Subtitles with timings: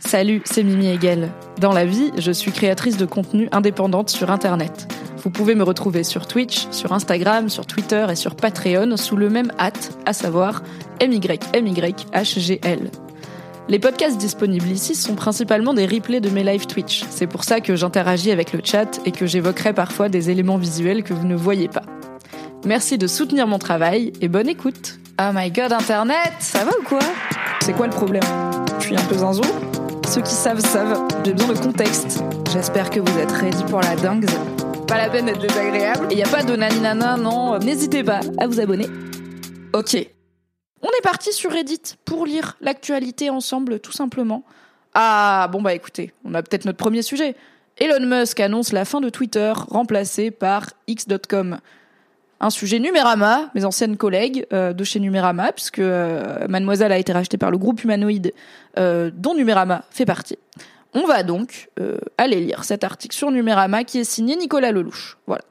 [0.00, 1.30] Salut, c'est Mimi Hegel.
[1.60, 4.86] Dans la vie, je suis créatrice de contenu indépendante sur Internet.
[5.22, 9.28] Vous pouvez me retrouver sur Twitch, sur Instagram, sur Twitter et sur Patreon sous le
[9.28, 10.62] même hâte, à savoir
[11.02, 12.90] MYMYHGL.
[13.68, 17.04] Les podcasts disponibles ici sont principalement des replays de mes live Twitch.
[17.10, 21.02] C'est pour ça que j'interagis avec le chat et que j'évoquerai parfois des éléments visuels
[21.02, 21.82] que vous ne voyez pas.
[22.64, 24.98] Merci de soutenir mon travail et bonne écoute.
[25.20, 27.00] Oh my god, Internet, ça va ou quoi?
[27.60, 28.22] C'est quoi le problème?
[28.78, 29.42] Je suis un peu zinzou
[30.08, 32.24] Ceux qui savent savent, j'ai besoin de contexte.
[32.50, 34.24] J'espère que vous êtes ready pour la dingue.
[34.86, 36.06] Pas la peine d'être désagréable.
[36.10, 37.58] Et y a pas de naninana, non.
[37.58, 38.86] N'hésitez pas à vous abonner.
[39.74, 39.96] Ok.
[40.80, 44.44] On est parti sur Reddit pour lire l'actualité ensemble, tout simplement.
[44.94, 47.36] Ah, bon bah écoutez, on a peut-être notre premier sujet.
[47.76, 51.58] Elon Musk annonce la fin de Twitter, remplacé par X.com.
[52.40, 57.12] Un sujet Numérama, mes anciennes collègues euh, de chez Numérama, puisque euh, Mademoiselle a été
[57.12, 58.32] rachetée par le groupe humanoïde
[58.78, 60.38] euh, dont Numérama fait partie.
[60.94, 61.68] On va donc
[62.16, 65.18] aller lire cet article sur Numérama qui est signé Nicolas Lelouch.
[65.26, 65.44] Voilà.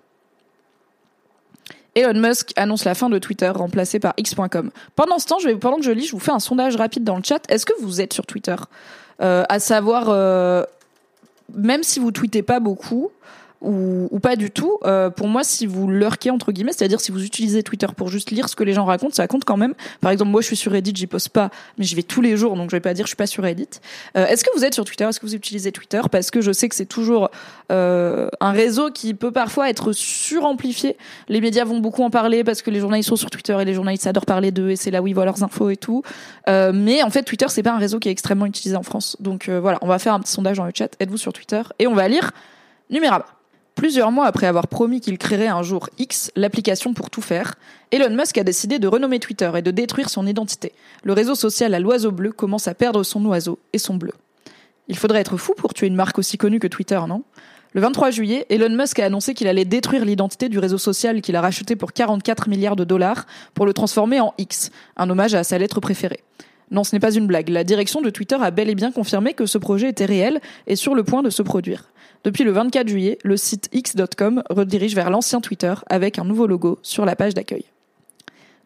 [1.94, 4.72] Elon Musk annonce la fin de Twitter remplacé par X.com.
[4.96, 7.04] Pendant ce temps, je vais, pendant que je lis, je vous fais un sondage rapide
[7.04, 7.40] dans le chat.
[7.52, 8.56] Est-ce que vous êtes sur Twitter?
[9.20, 10.66] À savoir,
[11.54, 13.12] même si vous tweetez pas beaucoup,
[13.62, 14.78] ou, ou pas du tout.
[14.86, 18.32] Euh, pour moi, si vous lurkez entre guillemets, c'est-à-dire si vous utilisez Twitter pour juste
[18.32, 19.74] lire ce que les gens racontent, ça compte quand même.
[20.02, 22.38] Par exemple, moi, je suis sur Reddit, j'y poste pas, mais j'y vais tous les
[22.38, 23.68] jours, donc je vais pas dire je suis pas sur Reddit.
[24.16, 25.06] Euh, Est-ce que vous êtes sur Twitter?
[25.06, 26.02] Est-ce que vous utilisez Twitter?
[26.12, 27.30] Parce que je sais que c'est toujours
[27.72, 30.98] euh, un réseau qui peut parfois être suramplifié.
[31.28, 33.74] Les médias vont beaucoup en parler parce que les journalistes sont sur Twitter et les
[33.74, 36.04] journalistes adorent parler d'eux et c'est là où ils voient leurs infos et tout.
[36.48, 39.18] Euh, mais en fait, Twitter, c'est pas un réseau qui est extrêmement utilisé en France.
[39.20, 40.96] Donc euh, voilà, on va faire un petit sondage dans le chat.
[41.00, 41.62] Êtes-vous sur Twitter?
[41.80, 42.32] Et on va lire
[42.90, 43.37] Numérama.
[43.78, 47.54] Plusieurs mois après avoir promis qu'il créerait un jour X, l'application pour tout faire,
[47.92, 50.74] Elon Musk a décidé de renommer Twitter et de détruire son identité.
[51.04, 54.14] Le réseau social à l'oiseau bleu commence à perdre son oiseau et son bleu.
[54.88, 57.22] Il faudrait être fou pour tuer une marque aussi connue que Twitter, non?
[57.74, 61.36] Le 23 juillet, Elon Musk a annoncé qu'il allait détruire l'identité du réseau social qu'il
[61.36, 65.44] a racheté pour 44 milliards de dollars pour le transformer en X, un hommage à
[65.44, 66.24] sa lettre préférée.
[66.72, 67.50] Non, ce n'est pas une blague.
[67.50, 70.76] La direction de Twitter a bel et bien confirmé que ce projet était réel et
[70.76, 71.92] sur le point de se produire.
[72.24, 76.80] Depuis le 24 juillet, le site x.com redirige vers l'ancien Twitter avec un nouveau logo
[76.82, 77.66] sur la page d'accueil.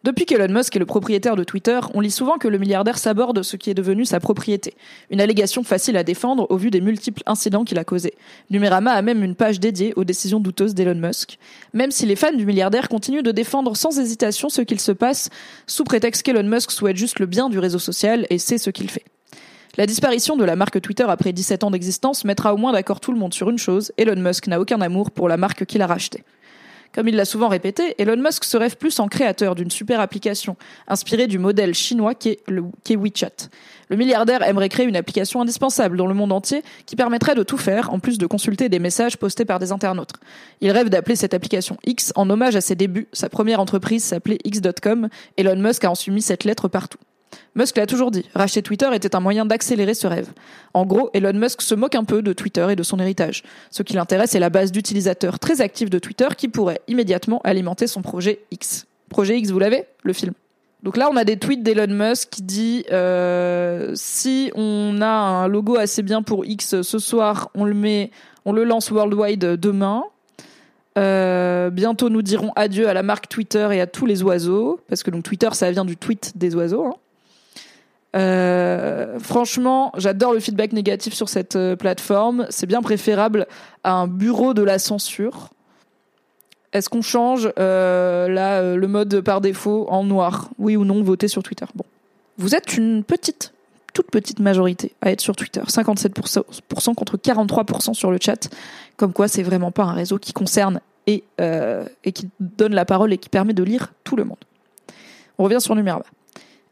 [0.04, 3.44] Depuis qu'Elon Musk est le propriétaire de Twitter, on lit souvent que le milliardaire s'aborde
[3.44, 4.74] ce qui est devenu sa propriété.
[5.10, 8.14] Une allégation facile à défendre au vu des multiples incidents qu'il a causés.
[8.50, 11.38] Numérama a même une page dédiée aux décisions douteuses d'Elon Musk.
[11.72, 15.30] Même si les fans du milliardaire continuent de défendre sans hésitation ce qu'il se passe,
[15.68, 18.90] sous prétexte qu'Elon Musk souhaite juste le bien du réseau social, et c'est ce qu'il
[18.90, 19.04] fait.
[19.76, 23.12] La disparition de la marque Twitter après 17 ans d'existence mettra au moins d'accord tout
[23.12, 25.86] le monde sur une chose, Elon Musk n'a aucun amour pour la marque qu'il a
[25.86, 26.24] rachetée.
[26.94, 30.56] Comme il l'a souvent répété, Elon Musk se rêve plus en créateur d'une super application,
[30.88, 32.40] inspirée du modèle chinois qu'est
[32.90, 33.48] WeChat.
[33.88, 37.58] Le milliardaire aimerait créer une application indispensable dans le monde entier qui permettrait de tout
[37.58, 40.14] faire, en plus de consulter des messages postés par des internautes.
[40.60, 43.08] Il rêve d'appeler cette application X en hommage à ses débuts.
[43.12, 45.08] Sa première entreprise s'appelait X.com.
[45.36, 46.98] Elon Musk a ensuite mis cette lettre partout.
[47.54, 50.28] Musk l'a toujours dit, racheter Twitter était un moyen d'accélérer ce rêve.
[50.74, 53.42] En gros, Elon Musk se moque un peu de Twitter et de son héritage.
[53.70, 57.86] Ce qui l'intéresse est la base d'utilisateurs très actifs de Twitter qui pourrait immédiatement alimenter
[57.86, 58.86] son projet X.
[59.08, 60.32] Projet X, vous l'avez Le film.
[60.82, 65.46] Donc là, on a des tweets d'Elon Musk qui dit euh, si on a un
[65.46, 68.10] logo assez bien pour X ce soir, on le met,
[68.44, 70.04] on le lance worldwide demain.
[70.98, 75.02] Euh, bientôt, nous dirons adieu à la marque Twitter et à tous les oiseaux, parce
[75.02, 76.86] que donc Twitter, ça vient du tweet des oiseaux.
[76.86, 76.94] Hein.
[78.14, 82.46] Euh, franchement, j'adore le feedback négatif sur cette euh, plateforme.
[82.50, 83.46] C'est bien préférable
[83.84, 85.50] à un bureau de la censure.
[86.72, 90.50] Est-ce qu'on change euh, là le mode par défaut en noir?
[90.58, 91.66] Oui ou non Votez sur Twitter.
[91.74, 91.84] Bon,
[92.38, 93.52] vous êtes une petite,
[93.92, 95.60] toute petite majorité à être sur Twitter.
[95.60, 98.48] 57% contre 43% sur le chat.
[98.96, 103.12] Comme quoi, c'est vraiment pas un réseau qui concerne et, et qui donne la parole
[103.12, 104.38] et qui permet de lire tout le monde.
[105.36, 106.04] On revient sur Numérama.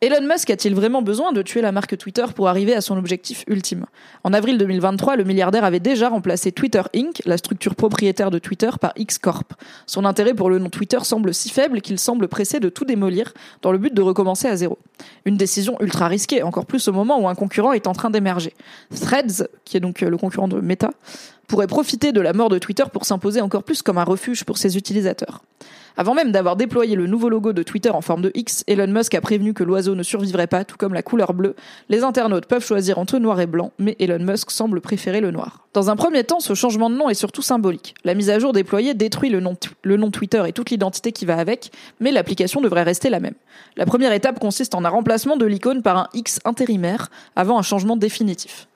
[0.03, 3.45] Elon Musk a-t-il vraiment besoin de tuer la marque Twitter pour arriver à son objectif
[3.49, 3.85] ultime?
[4.25, 8.71] En avril 2023, le milliardaire avait déjà remplacé Twitter Inc., la structure propriétaire de Twitter,
[8.81, 9.53] par X Corp.
[9.85, 13.35] Son intérêt pour le nom Twitter semble si faible qu'il semble pressé de tout démolir
[13.61, 14.79] dans le but de recommencer à zéro.
[15.27, 18.55] Une décision ultra risquée, encore plus au moment où un concurrent est en train d'émerger.
[18.99, 20.93] Threads, qui est donc le concurrent de Meta,
[21.47, 24.57] pourrait profiter de la mort de Twitter pour s'imposer encore plus comme un refuge pour
[24.57, 25.43] ses utilisateurs.
[25.97, 29.15] Avant même d'avoir déployé le nouveau logo de Twitter en forme de X, Elon Musk
[29.15, 31.55] a prévenu que l'oiseau ne survivrait pas, tout comme la couleur bleue.
[31.89, 35.67] Les internautes peuvent choisir entre noir et blanc, mais Elon Musk semble préférer le noir.
[35.73, 37.95] Dans un premier temps, ce changement de nom est surtout symbolique.
[38.05, 41.71] La mise à jour déployée détruit le nom, Twitter et toute l'identité qui va avec,
[42.01, 43.35] mais l'application devrait rester la même.
[43.77, 47.63] La première étape consiste en un remplacement de l'icône par un X intérimaire avant un
[47.63, 48.67] changement définitif.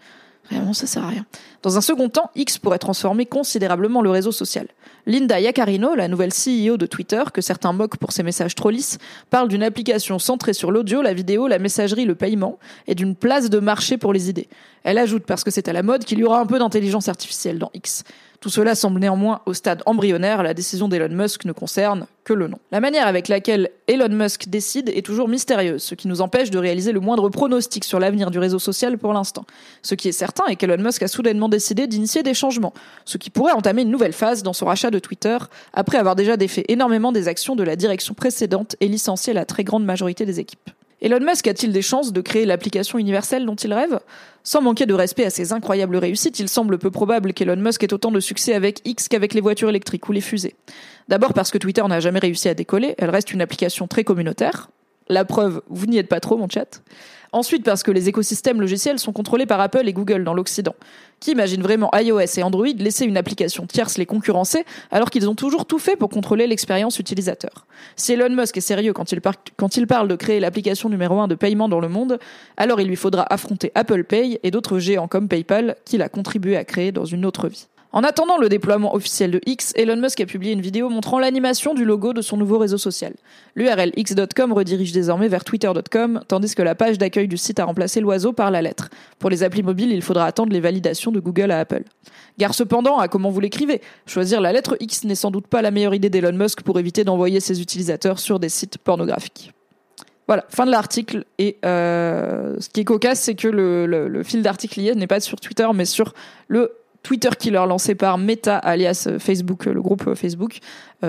[0.51, 1.25] Vraiment, ça sert à rien.
[1.63, 4.67] Dans un second temps, X pourrait transformer considérablement le réseau social.
[5.07, 8.99] Linda Yaccarino, la nouvelle CEO de Twitter, que certains moquent pour ses messages trop lisses,
[9.31, 13.49] parle d'une application centrée sur l'audio, la vidéo, la messagerie, le paiement, et d'une place
[13.49, 14.49] de marché pour les idées.
[14.83, 17.59] Elle ajoute, parce que c'est à la mode, qu'il y aura un peu d'intelligence artificielle
[17.59, 18.05] dans X.
[18.45, 22.47] Tout cela semble néanmoins au stade embryonnaire, la décision d'Elon Musk ne concerne que le
[22.47, 22.59] nom.
[22.73, 26.59] La manière avec laquelle Elon Musk décide est toujours mystérieuse, ce qui nous empêche de
[26.59, 29.47] réaliser le moindre pronostic sur l'avenir du réseau social pour l'instant.
[29.81, 32.75] Ce qui est certain est qu'Elon Musk a soudainement décidé d'initier des changements,
[33.07, 35.39] ce qui pourrait entamer une nouvelle phase dans son rachat de Twitter,
[35.73, 39.65] après avoir déjà défait énormément des actions de la direction précédente et licencié la très
[39.65, 40.69] grande majorité des équipes.
[41.03, 43.99] Elon Musk a-t-il des chances de créer l'application universelle dont il rêve?
[44.43, 47.93] Sans manquer de respect à ses incroyables réussites, il semble peu probable qu'Elon Musk ait
[47.93, 50.55] autant de succès avec X qu'avec les voitures électriques ou les fusées.
[51.09, 54.71] D'abord parce que Twitter n'a jamais réussi à décoller, elle reste une application très communautaire.
[55.09, 56.83] La preuve, vous n'y êtes pas trop, mon chat.
[57.35, 60.77] Ensuite, parce que les écosystèmes logiciels sont contrôlés par Apple et Google dans l'Occident.
[61.19, 65.35] Qui imagine vraiment iOS et Android laisser une application tierce les concurrencer alors qu'ils ont
[65.35, 67.67] toujours tout fait pour contrôler l'expérience utilisateur?
[67.97, 69.21] Si Elon Musk est sérieux quand il,
[69.57, 72.21] quand il parle de créer l'application numéro un de paiement dans le monde,
[72.57, 76.57] alors il lui faudra affronter Apple Pay et d'autres géants comme PayPal qu'il a contribué
[76.57, 77.67] à créer dans une autre vie.
[77.95, 81.75] En attendant le déploiement officiel de X, Elon Musk a publié une vidéo montrant l'animation
[81.75, 83.13] du logo de son nouveau réseau social.
[83.55, 88.01] L'URL x.com redirige désormais vers twitter.com, tandis que la page d'accueil du site a remplacé
[88.01, 88.91] l'oiseau par la lettre.
[89.21, 91.85] Pour les applis mobiles, il faudra attendre les validations de Google à Apple.
[92.37, 93.81] Gare cependant à comment vous l'écrivez?
[94.07, 97.05] Choisir la lettre X n'est sans doute pas la meilleure idée d'Elon Musk pour éviter
[97.05, 99.53] d'envoyer ses utilisateurs sur des sites pornographiques.
[100.27, 101.27] Voilà, fin de l'article.
[101.39, 105.21] Et euh, ce qui est cocasse, c'est que le, le fil d'article lié n'est pas
[105.21, 106.13] sur Twitter, mais sur
[106.49, 106.73] le
[107.05, 110.59] Twitter Killer lancé par Meta, alias euh, Facebook, euh, le groupe euh, Facebook,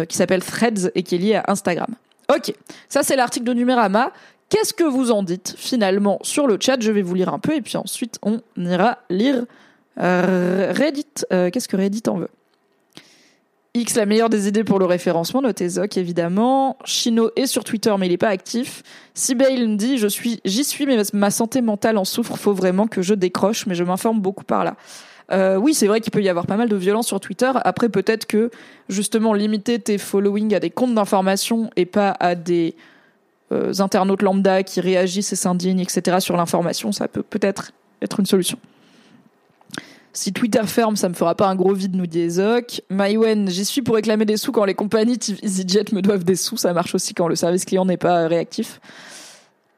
[0.09, 1.87] qui s'appelle Threads et qui est lié à Instagram.
[2.29, 2.53] Ok,
[2.89, 4.11] ça c'est l'article de Numérama.
[4.49, 6.81] Qu'est-ce que vous en dites finalement sur le chat?
[6.81, 9.45] Je vais vous lire un peu et puis ensuite on ira lire
[9.95, 11.05] Reddit.
[11.29, 12.27] Qu'est-ce que Reddit en veut?
[13.73, 16.77] X, la meilleure des idées pour le référencement, notez Zoc évidemment.
[16.83, 18.83] Chino est sur Twitter mais il n'est pas actif.
[19.13, 22.87] Sibail me dit, je suis, j'y suis mais ma santé mentale en souffre, faut vraiment
[22.87, 24.75] que je décroche mais je m'informe beaucoup par là.
[25.31, 27.51] Euh, oui, c'est vrai qu'il peut y avoir pas mal de violence sur Twitter.
[27.63, 28.51] Après, peut-être que
[28.89, 32.75] justement limiter tes followings à des comptes d'information et pas à des
[33.51, 36.17] euh, internautes lambda qui réagissent et s'indignent, etc.
[36.19, 38.59] sur l'information, ça peut peut-être être une solution.
[40.13, 42.81] Si Twitter ferme, ça me fera pas un gros vide, nous dit Ezok.
[42.89, 46.55] Mywen, j'y suis pour réclamer des sous quand les compagnies EasyJet me doivent des sous.
[46.55, 48.79] Ça marche aussi quand le service client n'est pas réactif.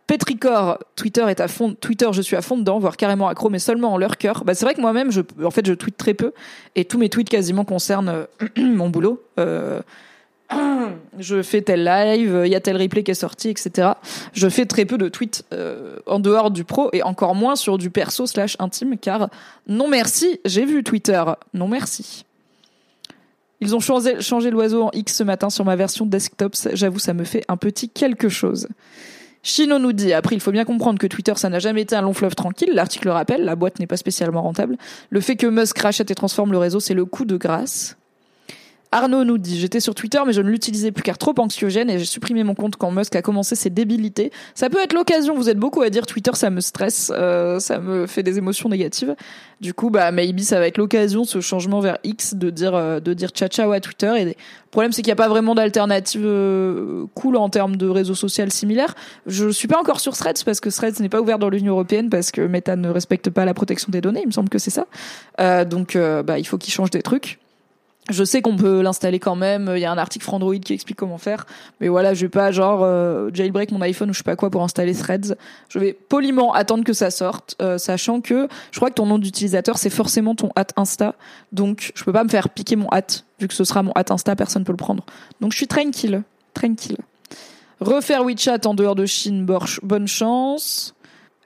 [0.07, 3.59] Petricor, Twitter est à fond, Twitter, je suis à fond dedans, voire carrément accro, mais
[3.59, 4.45] seulement en leur cœur.
[4.45, 6.31] Bah, c'est vrai que moi-même, je, en fait, je tweete très peu,
[6.75, 8.25] et tous mes tweets quasiment concernent euh,
[8.57, 9.21] mon boulot.
[9.37, 9.81] Euh,
[11.19, 13.89] je fais tel live, il y a tel replay qui est sorti, etc.
[14.31, 17.77] Je fais très peu de tweets euh, en dehors du pro et encore moins sur
[17.77, 19.29] du perso slash intime, car
[19.67, 21.21] non merci, j'ai vu Twitter,
[21.53, 22.23] non merci.
[23.59, 27.13] Ils ont changé, changé l'oiseau en X ce matin sur ma version desktop, j'avoue ça
[27.13, 28.69] me fait un petit quelque chose.
[29.47, 32.01] Chino nous dit, après il faut bien comprendre que Twitter ça n'a jamais été un
[32.01, 34.75] long fleuve tranquille, l'article rappelle, la boîte n'est pas spécialement rentable.
[35.09, 37.95] Le fait que Musk rachète et transforme le réseau, c'est le coup de grâce.
[38.91, 41.99] Arnaud nous dit J'étais sur Twitter, mais je ne l'utilisais plus car trop anxiogène et
[41.99, 44.31] j'ai supprimé mon compte quand Musk a commencé ses débilités.
[44.55, 47.79] Ça peut être l'occasion, vous êtes beaucoup à dire Twitter, ça me stresse, euh, ça
[47.79, 49.15] me fait des émotions négatives.
[49.59, 52.99] Du coup, bah, maybe ça va être l'occasion, ce changement vers X, de dire, euh,
[52.99, 54.13] de dire ciao ciao à Twitter.
[54.17, 54.35] Et le
[54.71, 58.51] problème, c'est qu'il n'y a pas vraiment d'alternative euh, cool en termes de réseau social
[58.51, 58.95] similaire.
[59.25, 62.09] Je suis pas encore sur Threads parce que Threads n'est pas ouvert dans l'Union Européenne
[62.09, 64.71] parce que Meta ne respecte pas la protection des données, il me semble que c'est
[64.71, 64.85] ça.
[65.65, 67.39] donc, bah, il faut qu'ils changent des trucs.
[68.09, 69.71] Je sais qu'on peut l'installer quand même.
[69.75, 71.45] Il y a un article Android qui explique comment faire.
[71.81, 74.49] Mais voilà, je vais pas genre euh, jailbreak mon iPhone ou je sais pas quoi
[74.49, 75.35] pour installer Threads.
[75.67, 79.17] Je vais poliment attendre que ça sorte, euh, sachant que je crois que ton nom
[79.17, 81.15] d'utilisateur c'est forcément ton hat Insta.
[81.51, 84.05] Donc je peux pas me faire piquer mon hat vu que ce sera mon hat
[84.09, 85.03] Insta, personne peut le prendre.
[85.41, 86.23] Donc je suis tranquille,
[86.53, 86.97] tranquille.
[87.79, 89.45] Refaire WeChat en dehors de Chine,
[89.83, 90.95] bonne chance.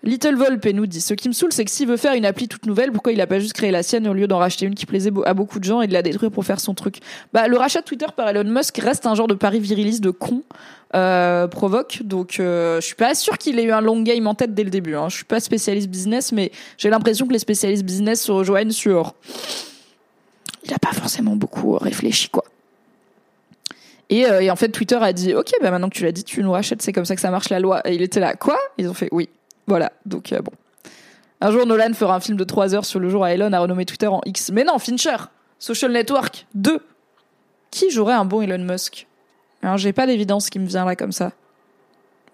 [0.04, 2.48] Little Volpe nous dit Ce qui me saoule, c'est que s'il veut faire une appli
[2.48, 4.74] toute nouvelle, pourquoi il a pas juste créé la sienne au lieu d'en racheter une
[4.74, 7.00] qui plaisait à beaucoup de gens et de la détruire pour faire son truc?
[7.34, 10.10] Bah, le rachat de Twitter par Elon Musk reste un genre de pari viriliste de
[10.10, 10.42] con
[10.96, 12.02] euh, provoque.
[12.04, 14.64] Donc, euh, je suis pas sûr qu'il ait eu un long game en tête dès
[14.64, 14.96] le début.
[14.96, 15.08] Hein.
[15.10, 19.14] Je suis pas spécialiste business, mais j'ai l'impression que les spécialistes business se rejoignent sur.
[20.64, 22.44] Il a pas forcément beaucoup réfléchi, quoi.
[24.10, 26.24] Et, euh, et en fait, Twitter a dit Ok, bah maintenant que tu l'as dit,
[26.24, 27.88] tu nous rachètes, c'est comme ça que ça marche la loi.
[27.88, 29.30] Et il était là Quoi Ils ont fait Oui.
[29.68, 29.92] Voilà.
[30.06, 30.52] Donc, euh, bon.
[31.40, 33.60] Un jour, Nolan fera un film de 3 heures sur le jour où Elon a
[33.60, 34.52] renommé Twitter en X.
[34.52, 35.18] Mais non, Fincher
[35.60, 36.80] Social Network 2
[37.72, 39.08] Qui jouerait un bon Elon Musk?
[39.64, 41.32] Alors, j'ai pas d'évidence qui me vient là comme ça.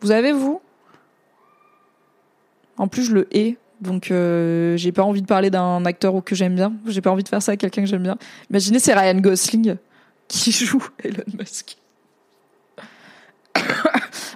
[0.02, 0.62] Vous avez, vous?
[2.78, 3.58] En plus, je le hais.
[3.82, 6.74] Donc, euh, j'ai pas envie de parler d'un acteur que j'aime bien.
[6.88, 8.18] J'ai pas envie de faire ça à quelqu'un que j'aime bien.
[8.50, 9.76] Imaginez, c'est Ryan Gosling
[10.28, 11.78] qui joue Elon Musk.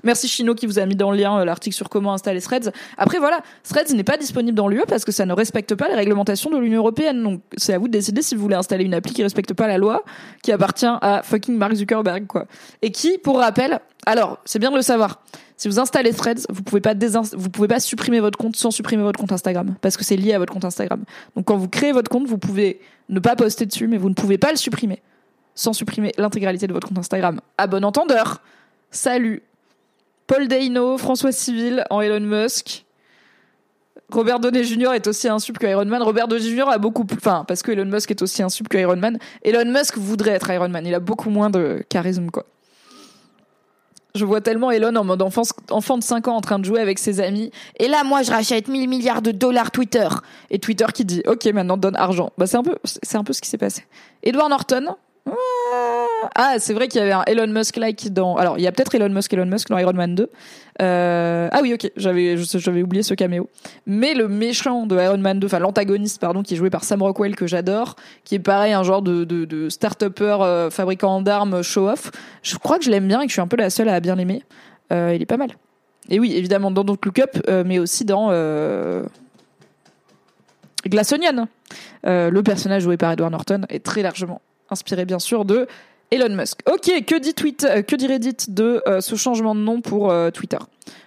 [0.03, 2.71] Merci Chino qui vous a mis dans le lien euh, l'article sur comment installer Threads.
[2.97, 5.95] Après voilà, Threads n'est pas disponible dans l'UE parce que ça ne respecte pas les
[5.95, 7.23] réglementations de l'Union européenne.
[7.23, 9.67] Donc c'est à vous de décider si vous voulez installer une appli qui respecte pas
[9.67, 10.03] la loi,
[10.43, 12.45] qui appartient à fucking Mark Zuckerberg quoi.
[12.81, 15.21] Et qui, pour rappel, alors c'est bien de le savoir.
[15.57, 16.95] Si vous installez Threads, vous pouvez pas
[17.33, 20.33] vous pouvez pas supprimer votre compte sans supprimer votre compte Instagram parce que c'est lié
[20.33, 21.03] à votre compte Instagram.
[21.35, 22.79] Donc quand vous créez votre compte, vous pouvez
[23.09, 25.01] ne pas poster dessus, mais vous ne pouvez pas le supprimer
[25.53, 27.41] sans supprimer l'intégralité de votre compte Instagram.
[27.57, 28.41] À bon entendeur.
[28.89, 29.43] Salut.
[30.27, 32.85] Paul Deino, François Civil en Elon Musk.
[34.11, 34.93] Robert Downey Jr.
[34.93, 36.01] est aussi un sub que Iron Man.
[36.03, 36.69] Robert Downey Jr.
[36.69, 39.17] a beaucoup plus, enfin, parce que Elon Musk est aussi un sub que Iron Man.
[39.43, 40.85] Elon Musk voudrait être Iron Man.
[40.85, 42.45] Il a beaucoup moins de charisme, quoi.
[44.13, 46.81] Je vois tellement Elon en mode enfant, enfant de 5 ans en train de jouer
[46.81, 47.51] avec ses amis.
[47.79, 50.07] Et là, moi, je rachète 1000 milliards de dollars Twitter.
[50.49, 52.33] Et Twitter qui dit, OK, maintenant donne argent.
[52.37, 53.85] Bah, c'est un peu, c'est un peu ce qui s'est passé.
[54.23, 54.95] Edward Norton.
[56.35, 58.35] Ah, c'est vrai qu'il y avait un Elon Musk-like dans.
[58.35, 60.29] Alors, il y a peut-être Elon Musk, Elon Musk dans Iron Man 2.
[60.81, 61.49] Euh...
[61.51, 62.35] Ah oui, ok, j'avais,
[62.81, 63.49] oublié ce caméo.
[63.85, 67.01] Mais le méchant de Iron Man 2, enfin l'antagoniste, pardon, qui est joué par Sam
[67.01, 71.61] Rockwell que j'adore, qui est pareil, un genre de, de, de start-upper euh, fabricant d'armes
[71.61, 72.11] show-off.
[72.43, 73.99] Je crois que je l'aime bien et que je suis un peu la seule à
[73.99, 74.43] bien l'aimer.
[74.91, 75.49] Euh, il est pas mal.
[76.09, 78.31] Et oui, évidemment dans Don't Look Up, mais aussi dans.
[80.87, 81.47] Glass Onion.
[82.05, 85.67] Euh, le personnage joué par Edward Norton est très largement inspiré bien sûr de
[86.11, 86.59] Elon Musk.
[86.69, 90.57] Ok, que dit Twitter, euh, Reddit de euh, ce changement de nom pour euh, Twitter?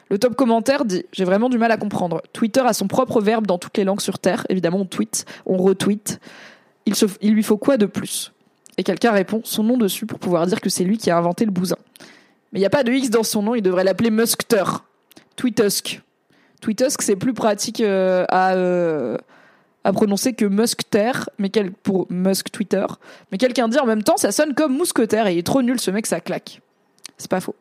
[0.08, 2.22] Le top commentaire dit J'ai vraiment du mal à comprendre.
[2.32, 4.46] Twitter a son propre verbe dans toutes les langues sur Terre.
[4.48, 6.20] Évidemment, on tweet, on retweet.
[6.86, 8.32] Il, il lui faut quoi de plus?
[8.78, 11.44] Et quelqu'un répond Son nom dessus pour pouvoir dire que c'est lui qui a inventé
[11.44, 11.76] le bousin.
[12.52, 14.64] Mais il n'y a pas de X dans son nom, il devrait l'appeler Muskter.
[15.36, 16.00] Tweetusk.
[16.62, 18.54] Tweetusk, c'est plus pratique à.
[19.84, 22.86] À prononcer que Muskter, mais quel, pour Musk Twitter.
[23.30, 25.78] Mais quelqu'un dit en même temps, ça sonne comme mousquetaire et il est trop nul
[25.78, 26.60] ce mec, ça claque.
[27.18, 27.54] C'est pas faux.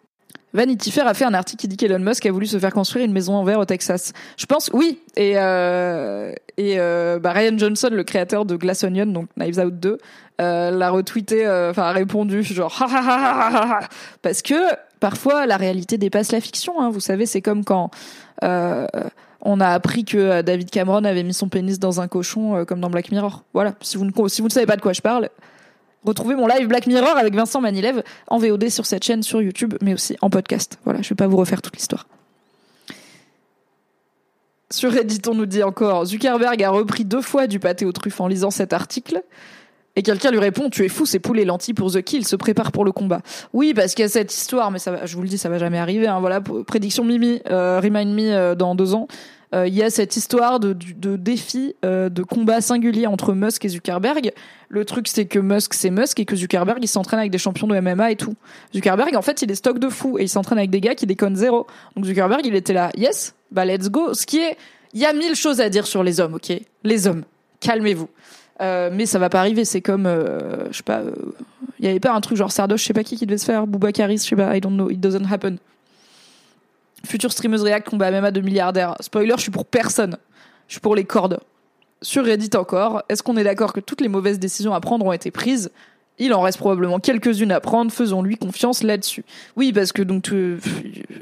[0.53, 3.05] Vanity Fair a fait un article qui dit qu'Elon Musk a voulu se faire construire
[3.05, 4.13] une maison en verre au Texas.
[4.37, 4.99] Je pense, oui.
[5.17, 9.79] Et, euh, et euh, bah, Ryan Johnson, le créateur de Glass Onion, donc Knives Out
[9.79, 9.97] 2,
[10.41, 13.87] euh, l'a retweeté, enfin a répondu genre ha, ha, ha,
[14.21, 14.55] parce que
[14.99, 16.79] parfois la réalité dépasse la fiction.
[16.79, 16.91] Hein.
[16.91, 17.89] Vous savez, c'est comme quand
[19.43, 22.65] on a appris que euh, David Cameron avait mis son pénis dans un cochon euh,
[22.65, 23.43] comme dans Black Mirror.
[23.53, 23.75] Voilà.
[23.81, 25.29] Si vous ne ne savez pas de quoi je parle,
[26.03, 29.75] retrouvez mon live Black Mirror avec Vincent Manilev en VOD sur cette chaîne sur YouTube,
[29.81, 30.79] mais aussi en podcast.
[30.85, 32.07] Voilà, je vais pas vous refaire toute l'histoire.
[34.71, 38.19] Sur Reddit, on nous dit encore Zuckerberg a repris deux fois du pâté aux truffes
[38.21, 39.21] en lisant cet article.
[39.95, 42.71] Et quelqu'un lui répond Tu es fou, c'est poulet lentilles pour The Kill, se prépare
[42.71, 43.21] pour le combat.
[43.53, 45.50] Oui, parce qu'il y a cette histoire, mais ça, va- je vous le dis, ça
[45.50, 46.07] va jamais arriver.
[46.07, 49.07] Hein, voilà, prédiction Mimi, euh, remind me euh, dans deux ans.
[49.53, 53.33] Euh, Il y a cette histoire de, du- de défi, euh, de combat singulier entre
[53.33, 54.31] Musk et Zuckerberg.
[54.67, 57.67] Le truc, c'est que Musk, c'est Musk et que Zuckerberg, il s'entraîne avec des champions
[57.67, 58.33] de MMA et tout.
[58.73, 61.05] Zuckerberg, en fait, il est stock de fou et il s'entraîne avec des gars qui
[61.05, 61.67] déconnent zéro.
[61.95, 64.15] Donc Zuckerberg, il était là, yes, bah let's go.
[64.15, 64.57] Ce qui est,
[64.95, 66.51] il y a mille choses à dire sur les hommes, ok?
[66.83, 67.23] Les hommes,
[67.59, 68.09] calmez-vous.
[68.62, 69.65] Euh, mais ça va pas arriver.
[69.65, 71.12] C'est comme, euh, je sais pas, euh,
[71.79, 73.45] il y avait pas un truc genre Sardoche, je sais pas qui qui devait se
[73.45, 75.57] faire, Boubacaris, je sais pas, I don't know, it doesn't happen.
[77.05, 78.95] Future streameuse React combat MMA de milliardaires.
[79.01, 80.17] Spoiler, je suis pour personne.
[80.67, 81.39] Je suis pour les cordes.
[82.01, 85.12] Sur Reddit encore, est-ce qu'on est d'accord que toutes les mauvaises décisions à prendre ont
[85.12, 85.72] été prises?
[86.19, 87.91] Il en reste probablement quelques-unes à prendre.
[87.91, 89.25] Faisons-lui confiance là-dessus.
[89.55, 90.60] Oui, parce que donc euh,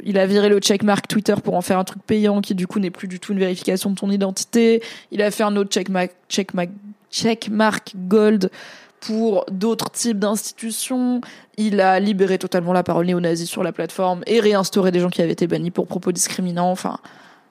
[0.04, 2.80] il a viré le checkmark Twitter pour en faire un truc payant qui du coup
[2.80, 4.84] n'est plus du tout une vérification de ton identité.
[5.12, 6.70] Il a fait un autre checkmark, checkmark,
[7.12, 8.50] checkmark gold
[9.00, 11.22] pour d'autres types d'institutions.
[11.58, 15.22] Il a libéré totalement la parole néo-nazie sur la plateforme et réinstauré des gens qui
[15.22, 16.72] avaient été bannis pour propos discriminants.
[16.72, 17.00] Enfin,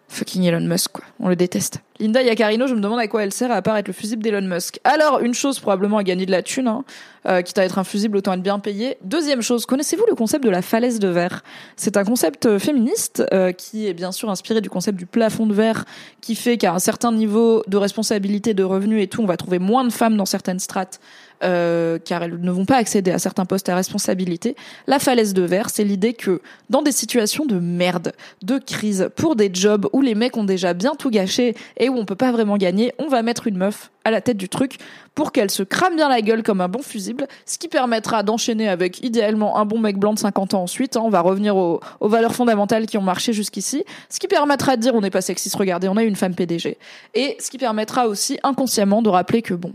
[0.08, 1.04] Fucking Elon Musk, quoi.
[1.18, 1.80] On le déteste.
[2.00, 4.40] Linda Yacarino, je me demande à quoi elle sert à part être le fusible d'Elon
[4.40, 4.80] Musk.
[4.84, 6.82] Alors, une chose probablement à gagner de la thune, hein,
[7.26, 8.96] euh, quitte à être un fusible, autant être bien payé.
[9.04, 11.44] Deuxième chose, connaissez-vous le concept de la falaise de verre?
[11.76, 15.46] C'est un concept euh, féministe euh, qui est bien sûr inspiré du concept du plafond
[15.46, 15.84] de verre,
[16.22, 19.58] qui fait qu'à un certain niveau de responsabilité, de revenus et tout, on va trouver
[19.58, 21.00] moins de femmes dans certaines strates
[21.42, 24.56] euh, car elles ne vont pas accéder à certains postes à responsabilité.
[24.86, 29.36] La falaise de verre, c'est l'idée que dans des situations de merde, de crise, pour
[29.36, 32.32] des jobs où les mecs ont déjà bien tout gâché et où on peut pas
[32.32, 34.78] vraiment gagner, on va mettre une meuf à la tête du truc
[35.14, 38.68] pour qu'elle se crame bien la gueule comme un bon fusible, ce qui permettra d'enchaîner
[38.68, 40.96] avec idéalement un bon mec blanc de 50 ans ensuite.
[40.96, 44.82] Hein, on va revenir aux, valeurs fondamentales qui ont marché jusqu'ici, ce qui permettra de
[44.82, 46.78] dire on n'est pas sexiste, regardez, on a une femme PDG.
[47.14, 49.72] Et ce qui permettra aussi inconsciemment de rappeler que bon,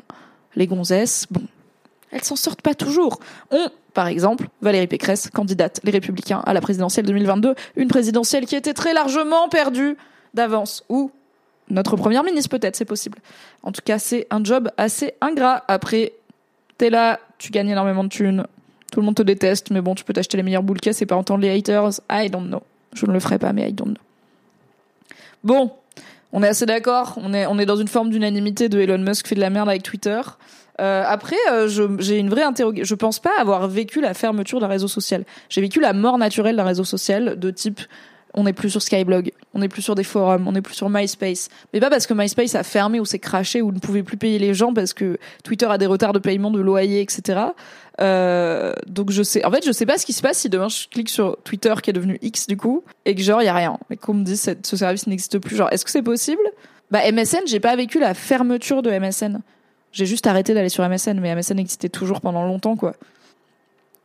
[0.56, 1.44] les gonzesses, bon,
[2.12, 3.20] elles s'en sortent pas toujours.
[3.52, 8.56] On, par exemple, Valérie Pécresse, candidate les Républicains à la présidentielle 2022, une présidentielle qui
[8.56, 9.98] était très largement perdue
[10.34, 10.84] d'avance.
[10.90, 11.12] Ou
[11.70, 13.18] notre première ministre peut-être, c'est possible.
[13.64, 15.64] En tout cas, c'est un job assez ingrat.
[15.68, 16.14] Après,
[16.78, 18.46] t'es là, tu gagnes énormément de thunes,
[18.92, 21.16] tout le monde te déteste, mais bon, tu peux t'acheter les meilleurs boules et pas
[21.16, 22.00] entendre les haters.
[22.10, 22.62] I don't know.
[22.94, 24.02] Je ne le ferai pas, mais I don't know.
[25.44, 25.72] Bon,
[26.32, 27.18] on est assez d'accord.
[27.22, 29.68] On est, on est dans une forme d'unanimité de Elon Musk fait de la merde
[29.68, 30.22] avec Twitter.
[30.80, 31.68] Euh, après, euh,
[32.00, 32.86] j'ai une vraie interrogation.
[32.86, 35.26] Je pense pas avoir vécu la fermeture d'un réseau social.
[35.50, 37.82] J'ai vécu la mort naturelle d'un réseau social de type
[38.36, 40.90] on n'est plus sur Skyblog, on n'est plus sur des forums, on n'est plus sur
[40.90, 41.48] MySpace.
[41.74, 44.38] Mais pas parce que MySpace a fermé ou s'est craché ou ne pouvait plus payer
[44.38, 47.40] les gens parce que Twitter a des retards de paiement de loyer, etc.
[48.02, 50.68] Euh, donc je sais, en fait, je sais pas ce qui se passe si demain
[50.68, 53.48] je clique sur Twitter qui est devenu X du coup et que genre il y
[53.48, 55.56] a rien et qu'on me dit que ce service n'existe plus.
[55.56, 56.44] Genre, est-ce que c'est possible?
[56.92, 59.40] Bah MSN, j'ai pas vécu la fermeture de MSN.
[59.94, 62.96] J'ai juste arrêté d'aller sur MSN, mais MSN existait toujours pendant longtemps, quoi.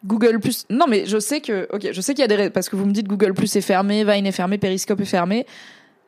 [0.05, 0.65] Google Plus.
[0.71, 2.87] Non, mais je sais que, ok, je sais qu'il y a des parce que vous
[2.87, 5.47] me dites Google Plus est fermé, Vine est fermé, Periscope est fermé.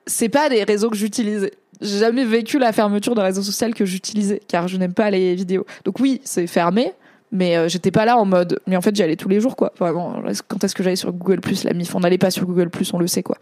[0.07, 1.53] C'est pas des réseaux que j'utilisais.
[1.81, 5.35] J'ai jamais vécu la fermeture d'un réseau social que j'utilisais, car je n'aime pas les
[5.35, 5.67] vidéos.
[5.85, 6.93] Donc oui, c'est fermé,
[7.33, 8.61] mais euh, j'étais pas là en mode.
[8.67, 9.73] Mais en fait, j'y allais tous les jours, quoi.
[9.79, 12.71] Vraiment, quand est-ce que j'allais sur Google Plus La MIF, on n'allait pas sur Google
[12.71, 13.37] Plus, on le sait, quoi.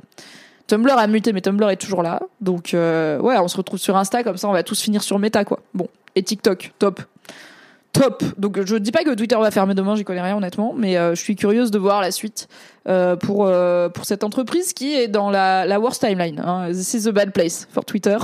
[0.67, 2.21] Tumblr a muté, mais Tumblr est toujours là.
[2.41, 5.19] Donc, euh, ouais, on se retrouve sur Insta, comme ça, on va tous finir sur
[5.19, 5.61] Meta, quoi.
[5.75, 7.01] Bon, et TikTok, top.
[7.93, 8.23] Top.
[8.39, 11.15] Donc je dis pas que Twitter va fermer demain, j'y connais rien honnêtement, mais euh,
[11.17, 12.49] je suis curieuse de voir la suite
[12.89, 16.41] euh, pour euh, pour cette entreprise qui est dans la, la worst timeline.
[16.41, 16.69] Hein.
[16.71, 18.17] This is a bad place for Twitter.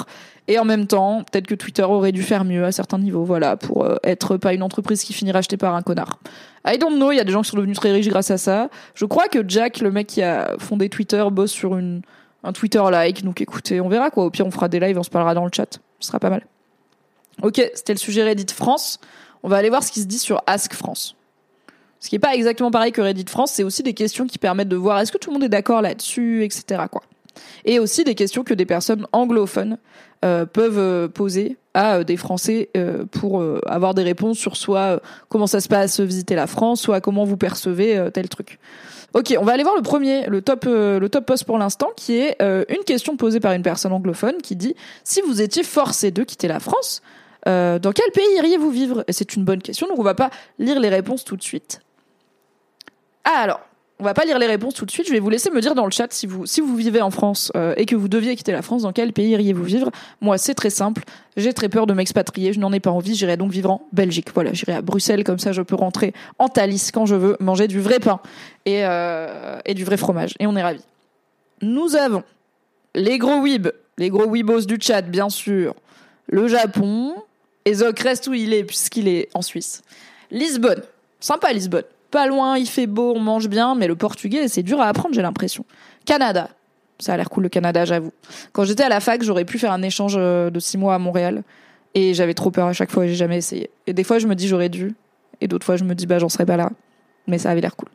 [0.47, 3.57] Et en même temps, peut-être que Twitter aurait dû faire mieux à certains niveaux, voilà,
[3.57, 6.21] pour être pas une entreprise qui finit rachetée par un connard.
[6.65, 8.39] I don't know, il y a des gens qui sont devenus très riches grâce à
[8.39, 8.71] ça.
[8.95, 12.03] Je crois que Jack, le mec qui a fondé Twitter, bosse sur une
[12.47, 14.25] un Twitter like, donc écoutez, on verra quoi.
[14.25, 15.81] Au pire, on fera des lives, on se parlera dans le chat.
[15.99, 16.47] Ce sera pas mal.
[17.43, 19.01] Ok, c'était le sujet Reddit France.
[19.43, 21.17] On va aller voir ce qui se dit sur Ask France.
[22.01, 24.69] Ce qui n'est pas exactement pareil que Reddit France, c'est aussi des questions qui permettent
[24.69, 26.85] de voir est-ce que tout le monde est d'accord là-dessus, etc.
[27.65, 29.79] Et aussi des questions que des personnes anglophones
[30.25, 32.71] euh, peuvent euh, poser à euh, des Français
[33.11, 37.25] pour avoir des réponses sur soit comment ça se passe visiter la France, soit comment
[37.25, 38.59] vous percevez tel truc.
[39.15, 42.17] Ok, on va aller voir le premier, le top, le top post pour l'instant, qui
[42.17, 46.23] est une question posée par une personne anglophone qui dit si vous étiez forcé de
[46.23, 47.03] quitter la France,
[47.47, 49.05] euh, dans quel pays iriez-vous vivre?
[49.09, 51.81] C'est une bonne question, donc on va pas lire les réponses tout de suite.
[53.25, 53.61] Ah alors,
[53.99, 55.07] on va pas lire les réponses tout de suite.
[55.07, 57.11] Je vais vous laisser me dire dans le chat si vous si vous vivez en
[57.11, 59.91] France euh, et que vous deviez quitter la France, dans quel pays iriez-vous vivre?
[60.21, 61.03] Moi, c'est très simple.
[61.37, 62.53] J'ai très peur de m'expatrier.
[62.53, 63.15] Je n'en ai pas envie.
[63.15, 64.29] J'irai donc vivre en Belgique.
[64.35, 67.69] Voilà, j'irai à Bruxelles comme ça, je peux rentrer en Thalys quand je veux, manger
[67.69, 68.21] du vrai pain
[68.67, 70.35] et euh, et du vrai fromage.
[70.41, 70.85] Et on est ravis.
[71.63, 72.23] Nous avons
[72.95, 75.75] les gros weebs, les gros weebos du chat, bien sûr.
[76.29, 77.15] Le Japon,
[77.67, 79.83] et Zoc reste où il est, puisqu'il est en Suisse.
[80.31, 80.83] Lisbonne.
[81.21, 81.85] Sympa, Lisbonne.
[82.11, 85.15] Pas loin, il fait beau, on mange bien, mais le portugais, c'est dur à apprendre,
[85.15, 85.67] j'ai l'impression.
[86.07, 86.49] Canada.
[86.99, 88.13] Ça a l'air cool, le Canada, j'avoue.
[88.53, 90.99] Quand j'étais à la fac, j'aurais pu faire un échange euh, de six mois à
[90.99, 91.43] Montréal.
[91.95, 93.69] Et j'avais trop peur à chaque fois, j'ai jamais essayé.
[93.87, 94.95] Et des fois, je me dis, j'aurais dû.
[95.41, 96.71] Et d'autres fois, je me dis, bah, j'en serais pas là.
[97.27, 97.89] Mais ça avait l'air cool.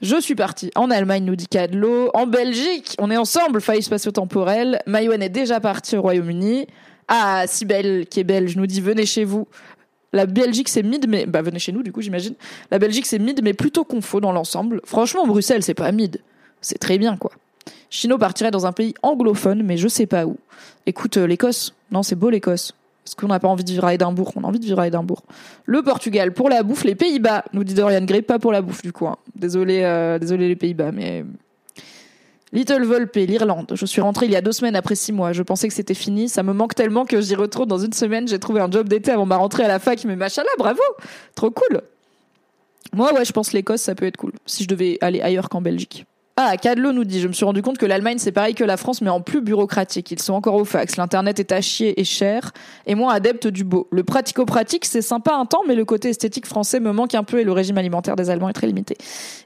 [0.00, 2.10] Je suis partie en Allemagne, nous dit Cadlo.
[2.14, 4.80] En Belgique, on est ensemble, faille spatio-temporelle.
[4.86, 6.68] Maïwen est déjà partie au Royaume-Uni.
[7.08, 9.48] Ah, Sibelle, qui est belge, nous dit venez chez vous.
[10.12, 12.34] La Belgique c'est mid, mais bah venez chez nous du coup j'imagine.
[12.70, 14.80] La Belgique c'est mid, mais plutôt confo dans l'ensemble.
[14.84, 16.20] Franchement, Bruxelles c'est pas mid,
[16.60, 17.32] c'est très bien quoi.
[17.90, 20.38] Chino partirait dans un pays anglophone, mais je sais pas où.
[20.86, 22.74] Écoute, euh, l'Écosse, non c'est beau l'Écosse.
[23.06, 24.32] Est-ce qu'on n'a pas envie de vivre à Édimbourg?
[24.36, 25.22] On a envie de vivre à Édimbourg.
[25.64, 28.82] Le Portugal pour la bouffe, les Pays-Bas, nous dit Dorian Gray, pas pour la bouffe
[28.82, 29.06] du coup.
[29.06, 29.16] Hein.
[29.34, 31.24] Désolé, euh, désolé les Pays-Bas, mais
[32.52, 33.72] Little Volpe, l'Irlande.
[33.74, 35.32] Je suis rentrée il y a deux semaines après six mois.
[35.32, 36.28] Je pensais que c'était fini.
[36.28, 38.26] Ça me manque tellement que j'y retourne dans une semaine.
[38.26, 40.04] J'ai trouvé un job d'été avant ma rentrée à la fac.
[40.04, 40.80] Mais machallah, bravo!
[41.34, 41.82] Trop cool!
[42.94, 44.32] Moi, ouais, je pense l'Écosse, ça peut être cool.
[44.46, 46.06] Si je devais aller ailleurs qu'en Belgique.
[46.40, 48.76] Ah, Cadlo nous dit, je me suis rendu compte que l'Allemagne c'est pareil que la
[48.76, 50.12] France mais en plus bureaucratique.
[50.12, 52.52] Ils sont encore au fax, l'internet est à chier et cher
[52.86, 53.88] et moins adepte du beau.
[53.90, 57.40] Le pratico-pratique c'est sympa un temps mais le côté esthétique français me manque un peu
[57.40, 58.96] et le régime alimentaire des Allemands est très limité.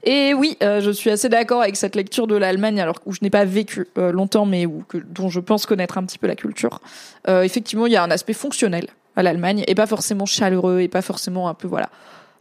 [0.04, 3.20] Et oui, euh, je suis assez d'accord avec cette lecture de l'Allemagne alors où je
[3.22, 4.66] n'ai pas vécu euh, longtemps mais
[5.14, 6.82] dont je pense connaître un petit peu la culture.
[7.26, 10.88] Euh, effectivement, il y a un aspect fonctionnel à l'Allemagne et pas forcément chaleureux et
[10.88, 11.88] pas forcément un peu voilà,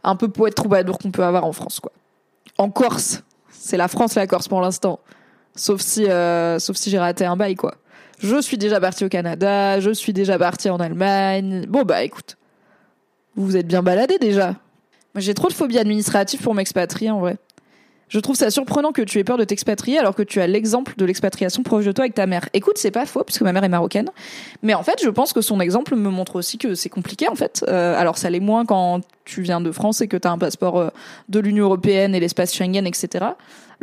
[0.04, 1.92] un peu poète troubadour qu'on peut avoir en France quoi.
[2.58, 3.22] En Corse,
[3.62, 5.00] c'est la France la Corse pour l'instant.
[5.54, 7.76] Sauf si, euh, sauf si j'ai raté un bail, quoi.
[8.18, 11.66] Je suis déjà parti au Canada, je suis déjà parti en Allemagne.
[11.68, 12.36] Bon, bah écoute,
[13.36, 14.54] vous vous êtes bien baladé déjà.
[15.16, 17.36] J'ai trop de phobie administrative pour m'expatrier en vrai.
[18.12, 20.92] Je trouve ça surprenant que tu aies peur de t'expatrier alors que tu as l'exemple
[20.98, 22.46] de l'expatriation proche de toi avec ta mère.
[22.52, 24.10] Écoute, c'est pas faux puisque ma mère est marocaine,
[24.60, 27.34] mais en fait, je pense que son exemple me montre aussi que c'est compliqué en
[27.34, 27.64] fait.
[27.68, 30.36] Euh, alors ça l'est moins quand tu viens de France et que tu as un
[30.36, 30.90] passeport euh,
[31.30, 33.24] de l'Union européenne et l'espace Schengen, etc.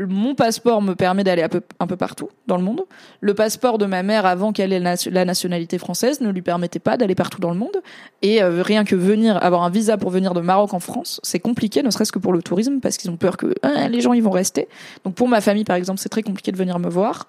[0.07, 2.83] Mon passeport me permet d'aller un peu, partout dans le monde.
[3.21, 6.97] Le passeport de ma mère, avant qu'elle ait la nationalité française, ne lui permettait pas
[6.97, 7.77] d'aller partout dans le monde.
[8.21, 11.39] Et euh, rien que venir, avoir un visa pour venir de Maroc en France, c'est
[11.39, 14.13] compliqué, ne serait-ce que pour le tourisme, parce qu'ils ont peur que hein, les gens
[14.13, 14.67] ils vont rester.
[15.03, 17.27] Donc pour ma famille, par exemple, c'est très compliqué de venir me voir.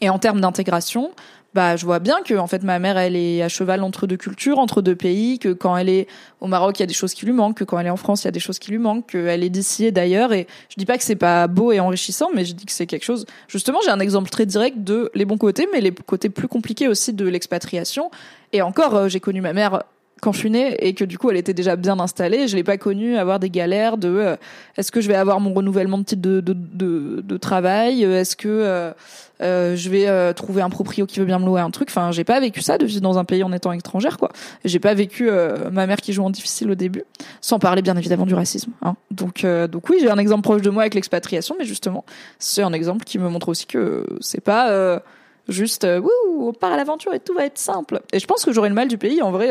[0.00, 1.10] Et en termes d'intégration,
[1.54, 4.16] bah je vois bien que en fait ma mère elle est à cheval entre deux
[4.16, 6.06] cultures, entre deux pays, que quand elle est
[6.40, 7.96] au Maroc il y a des choses qui lui manquent, que quand elle est en
[7.96, 10.46] France il y a des choses qui lui manquent, qu'elle est d'ici et d'ailleurs et
[10.68, 13.04] je dis pas que c'est pas beau et enrichissant, mais je dis que c'est quelque
[13.04, 13.24] chose.
[13.48, 16.86] Justement j'ai un exemple très direct de les bons côtés, mais les côtés plus compliqués
[16.86, 18.10] aussi de l'expatriation.
[18.52, 19.82] Et encore euh, j'ai connu ma mère
[20.20, 22.64] quand je suis née et que du coup elle était déjà bien installée, je l'ai
[22.64, 24.36] pas connue avoir des galères de euh,
[24.76, 28.36] est-ce que je vais avoir mon renouvellement de titre de, de, de, de travail, est-ce
[28.36, 28.92] que euh,
[29.40, 31.88] euh, je vais euh, trouver un proprio qui veut bien me louer un truc?
[31.90, 34.30] Enfin, j'ai pas vécu ça de vivre dans un pays en étant étrangère, quoi.
[34.64, 37.04] J'ai pas vécu euh, ma mère qui joue en difficile au début,
[37.40, 38.72] sans parler bien évidemment du racisme.
[38.82, 38.96] Hein.
[39.10, 42.04] Donc, donc oui, j'ai un exemple proche de moi avec l'expatriation, mais justement,
[42.38, 45.00] c'est un exemple qui me montre aussi que c'est pas
[45.48, 48.00] juste wouh, on part à l'aventure et tout va être simple.
[48.12, 49.22] Et je pense que j'aurais le mal du pays.
[49.22, 49.50] En vrai,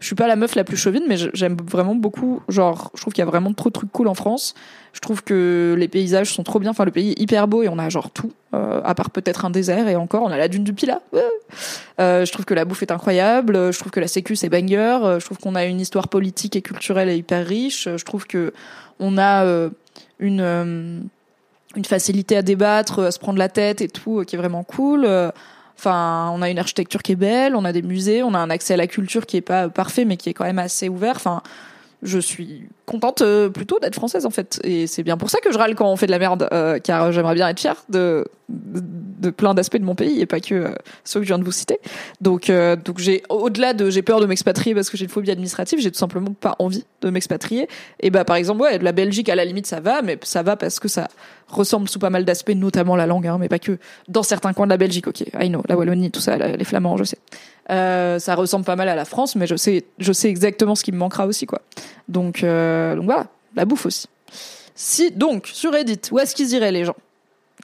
[0.00, 2.42] je suis pas la meuf la plus chauvine, mais j'aime vraiment beaucoup.
[2.48, 4.54] Genre, je trouve qu'il y a vraiment trop de trucs cool en France.
[4.96, 6.70] Je trouve que les paysages sont trop bien.
[6.70, 9.44] Enfin, le pays est hyper beau et on a genre tout, euh, à part peut-être
[9.44, 11.02] un désert et encore, on a la dune du Pila.
[12.00, 13.72] Euh, je trouve que la bouffe est incroyable.
[13.72, 15.18] Je trouve que la sécu c'est banger.
[15.20, 17.88] Je trouve qu'on a une histoire politique et culturelle hyper riche.
[17.94, 18.54] Je trouve que
[18.98, 19.68] on a euh,
[20.18, 21.08] une
[21.76, 25.06] une facilité à débattre, à se prendre la tête et tout, qui est vraiment cool.
[25.78, 28.50] Enfin, on a une architecture qui est belle, on a des musées, on a un
[28.50, 31.16] accès à la culture qui est pas parfait, mais qui est quand même assez ouvert.
[31.16, 31.42] Enfin,
[32.02, 35.50] je suis contente euh, plutôt d'être française en fait et c'est bien pour ça que
[35.50, 38.26] je râle quand on fait de la merde euh, car j'aimerais bien être fière de,
[38.48, 40.68] de, plein d'aspects de mon pays et pas que euh,
[41.04, 41.80] ceux que je viens de vous citer
[42.20, 42.50] donc
[42.84, 45.90] donc j'ai au-delà de j'ai peur de m'expatrier parce que j'ai une phobie administrative j'ai
[45.90, 47.66] tout simplement pas envie de m'expatrier
[48.00, 50.56] et bah par exemple ouais la Belgique à la limite ça va mais ça va
[50.56, 51.08] parce que ça
[51.48, 53.78] ressemble sous pas mal d'aspects notamment la langue hein, mais pas que.
[54.08, 55.20] Dans certains coins de la Belgique ok.
[55.40, 57.18] I know la Wallonie tout ça les Flamands je sais.
[57.70, 60.84] Euh, ça ressemble pas mal à la France, mais je sais, je sais exactement ce
[60.84, 61.62] qui me manquera aussi, quoi.
[62.08, 64.06] Donc, euh, donc voilà, la bouffe aussi.
[64.74, 66.96] Si donc sur Reddit, où est-ce qu'ils iraient les gens?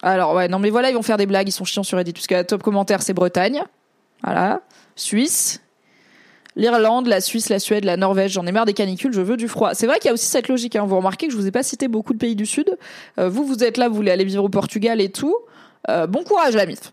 [0.03, 2.15] Alors ouais, non mais voilà, ils vont faire des blagues, ils sont chiants sur Reddit.
[2.15, 3.63] Puisque la top commentaire c'est Bretagne,
[4.25, 4.63] voilà,
[4.97, 5.62] Suisse,
[6.57, 8.33] l'Irlande, la Suisse, la Suède, la Norvège.
[8.33, 9.75] J'en ai marre des canicules, je veux du froid.
[9.75, 10.77] C'est vrai qu'il y a aussi cette logique.
[10.77, 10.85] Hein.
[10.87, 12.77] Vous remarquez que je vous ai pas cité beaucoup de pays du Sud.
[13.19, 15.37] Euh, vous, vous êtes là, vous voulez aller vivre au Portugal et tout.
[15.89, 16.93] bon courage la mif.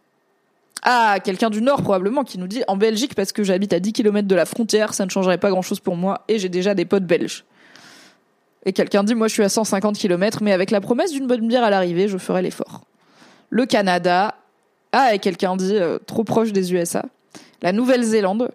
[0.82, 3.94] Ah, quelqu'un du Nord probablement qui nous dit en Belgique parce que j'habite à 10
[3.94, 6.86] km de la frontière, ça ne changerait pas grand-chose pour moi et j'ai déjà des
[6.86, 7.44] potes belges.
[8.66, 11.46] Et quelqu'un dit moi je suis à 150 km mais avec la promesse d'une bonne
[11.48, 12.82] bière à l'arrivée, je ferai l'effort.
[13.50, 14.36] Le Canada.
[14.92, 17.04] Ah, et quelqu'un dit euh, trop proche des USA.
[17.62, 18.52] La Nouvelle-Zélande.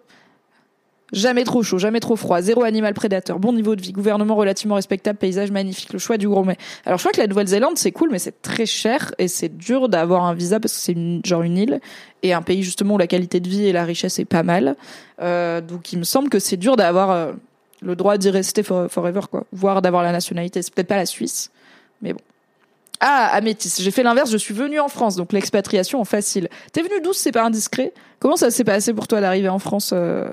[1.15, 4.75] Jamais trop chaud, jamais trop froid, zéro animal prédateur, bon niveau de vie, gouvernement relativement
[4.75, 6.57] respectable, paysage magnifique, le choix du gourmet.
[6.85, 9.87] Alors je crois que la Nouvelle-Zélande c'est cool mais c'est très cher et c'est dur
[9.87, 11.79] d'avoir un visa parce que c'est genre une île
[12.21, 14.75] et un pays justement où la qualité de vie et la richesse est pas mal.
[15.21, 17.31] Euh, donc il me semble que c'est dur d'avoir euh,
[17.81, 20.61] le droit d'y rester forever quoi, voire d'avoir la nationalité.
[20.61, 21.49] C'est peut-être pas la Suisse,
[22.01, 22.19] mais bon.
[22.99, 26.49] Ah, Amétis, j'ai fait l'inverse, je suis venue en France, donc l'expatriation facile.
[26.73, 27.93] T'es venu douce, c'est pas indiscret?
[28.19, 30.29] Comment ça s'est passé pour toi d'arriver en France euh,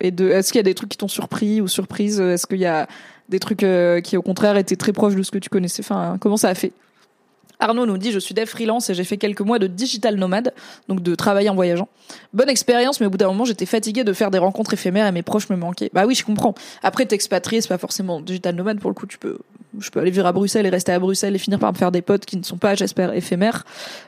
[0.00, 2.20] et de, est-ce qu'il y a des trucs qui t'ont surpris ou surprise?
[2.20, 2.86] Est-ce qu'il y a
[3.28, 5.82] des trucs euh, qui, au contraire, étaient très proches de ce que tu connaissais?
[5.82, 6.72] Enfin, comment ça a fait?
[7.60, 10.52] Arnaud nous dit je suis dev freelance et j'ai fait quelques mois de digital nomade,
[10.88, 11.88] donc de travailler en voyageant.
[12.32, 15.12] Bonne expérience, mais au bout d'un moment j'étais fatiguée de faire des rencontres éphémères et
[15.12, 15.90] mes proches me manquaient.
[15.92, 16.54] Bah oui, je comprends.
[16.82, 19.06] Après t'expatrier, c'est pas forcément digital nomade pour le coup.
[19.06, 19.38] Tu peux,
[19.78, 21.92] je peux aller vivre à Bruxelles et rester à Bruxelles et finir par me faire
[21.92, 23.64] des potes qui ne sont pas, j'espère, éphémères.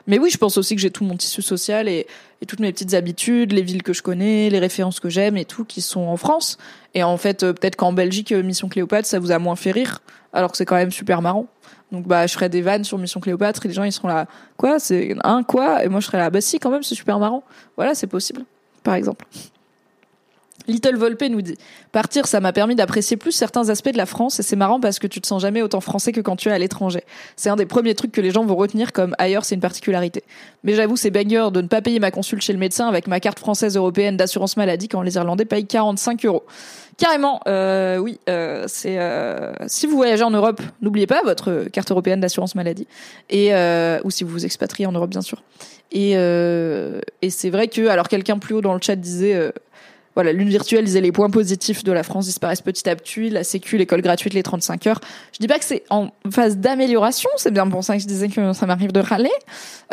[0.07, 2.07] Mais oui, je pense aussi que j'ai tout mon tissu social et,
[2.41, 5.45] et toutes mes petites habitudes, les villes que je connais, les références que j'aime et
[5.45, 6.57] tout qui sont en France.
[6.93, 9.71] Et en fait, euh, peut-être qu'en Belgique, euh, Mission Cléopâtre, ça vous a moins fait
[9.71, 10.01] rire,
[10.33, 11.47] alors que c'est quand même super marrant.
[11.91, 14.27] Donc bah je ferai des vannes sur Mission Cléopâtre et les gens ils seront là
[14.57, 14.79] quoi?
[14.79, 15.83] C'est un quoi?
[15.83, 17.43] Et moi je serai là bah si quand même c'est super marrant.
[17.75, 18.43] Voilà c'est possible
[18.83, 19.25] par exemple.
[20.69, 21.57] Little Volpe nous dit
[21.91, 24.99] Partir, ça m'a permis d'apprécier plus certains aspects de la France et c'est marrant parce
[24.99, 27.03] que tu te sens jamais autant français que quand tu es à l'étranger.
[27.35, 30.23] C'est un des premiers trucs que les gens vont retenir comme ailleurs, c'est une particularité.
[30.63, 33.19] Mais j'avoue, c'est banger de ne pas payer ma consulte chez le médecin avec ma
[33.19, 36.43] carte française européenne d'assurance maladie quand les Irlandais payent 45 euros.
[36.99, 41.89] Carrément, euh, oui, euh, c'est euh, si vous voyagez en Europe, n'oubliez pas votre carte
[41.91, 42.87] européenne d'assurance maladie
[43.29, 43.53] et
[44.03, 45.41] ou si vous vous expatriez en Europe bien sûr.
[45.91, 49.51] Et et c'est vrai que alors quelqu'un plus haut dans le chat disait
[50.19, 53.45] voilà, l'une virtuelle disait les points positifs de la France disparaissent petit à petit, la
[53.45, 54.99] sécu, l'école gratuite, les 35 heures.
[55.31, 58.27] Je dis pas que c'est en phase d'amélioration, c'est bien pour ça que je disais
[58.27, 59.31] que ça m'arrive de râler.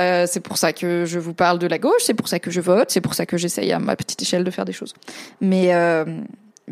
[0.01, 2.51] Euh, c'est pour ça que je vous parle de la gauche, c'est pour ça que
[2.51, 4.95] je vote, c'est pour ça que j'essaye à ma petite échelle de faire des choses.
[5.41, 6.05] Mais euh,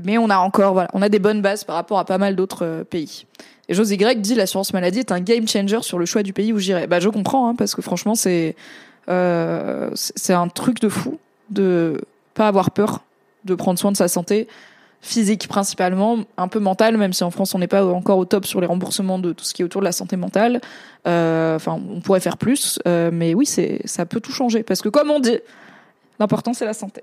[0.02, 2.34] mais on a encore voilà, on a des bonnes bases par rapport à pas mal
[2.34, 3.24] d'autres euh, pays.
[3.68, 6.52] Et José Y dit l'assurance maladie est un game changer sur le choix du pays
[6.52, 6.88] où j'irai.
[6.88, 8.56] Bah je comprends hein, parce que franchement c'est
[9.06, 12.00] c'est un truc de fou de
[12.34, 13.04] pas avoir peur
[13.44, 14.48] de prendre soin de sa santé
[15.04, 18.46] physique principalement, un peu mentale, même si en France on n'est pas encore au top
[18.46, 20.62] sur les remboursements de tout ce qui est autour de la santé mentale.
[21.06, 24.80] Euh, enfin, on pourrait faire plus, euh, mais oui, c'est ça peut tout changer parce
[24.80, 25.38] que comme on dit,
[26.18, 27.02] l'important c'est la santé.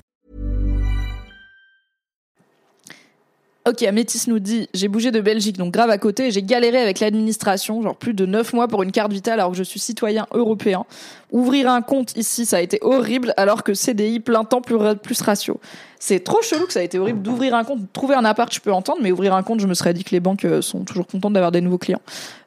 [3.67, 6.99] Ok, Amétis nous dit j'ai bougé de Belgique, donc grave à côté, j'ai galéré avec
[6.99, 10.25] l'administration, genre plus de 9 mois pour une carte vitale alors que je suis citoyen
[10.33, 10.83] européen.
[11.31, 15.21] Ouvrir un compte ici, ça a été horrible, alors que CDI plein temps plus, plus
[15.21, 15.59] ratio.
[15.99, 17.81] C'est trop chelou que ça a été horrible d'ouvrir un compte.
[17.93, 20.11] Trouver un appart, je peux entendre, mais ouvrir un compte, je me serais dit que
[20.11, 22.01] les banques euh, sont toujours contentes d'avoir des nouveaux clients.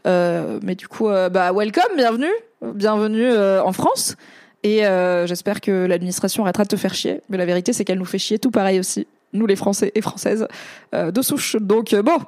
[0.08, 4.16] Euh, mais du coup, euh, bah welcome, bienvenue, bienvenue en France.
[4.64, 4.80] Et
[5.26, 7.20] j'espère que l'administration arrêtera de te faire chier.
[7.28, 10.00] Mais la vérité, c'est qu'elle nous fait chier tout pareil aussi nous les Français et
[10.00, 10.48] Françaises,
[10.94, 11.56] euh, de souche.
[11.56, 12.18] Donc euh, bon,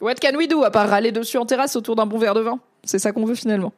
[0.00, 2.40] what can we do à part râler dessus en terrasse autour d'un bon verre de
[2.40, 2.60] vin?
[2.84, 3.72] C'est ça qu'on veut finalement.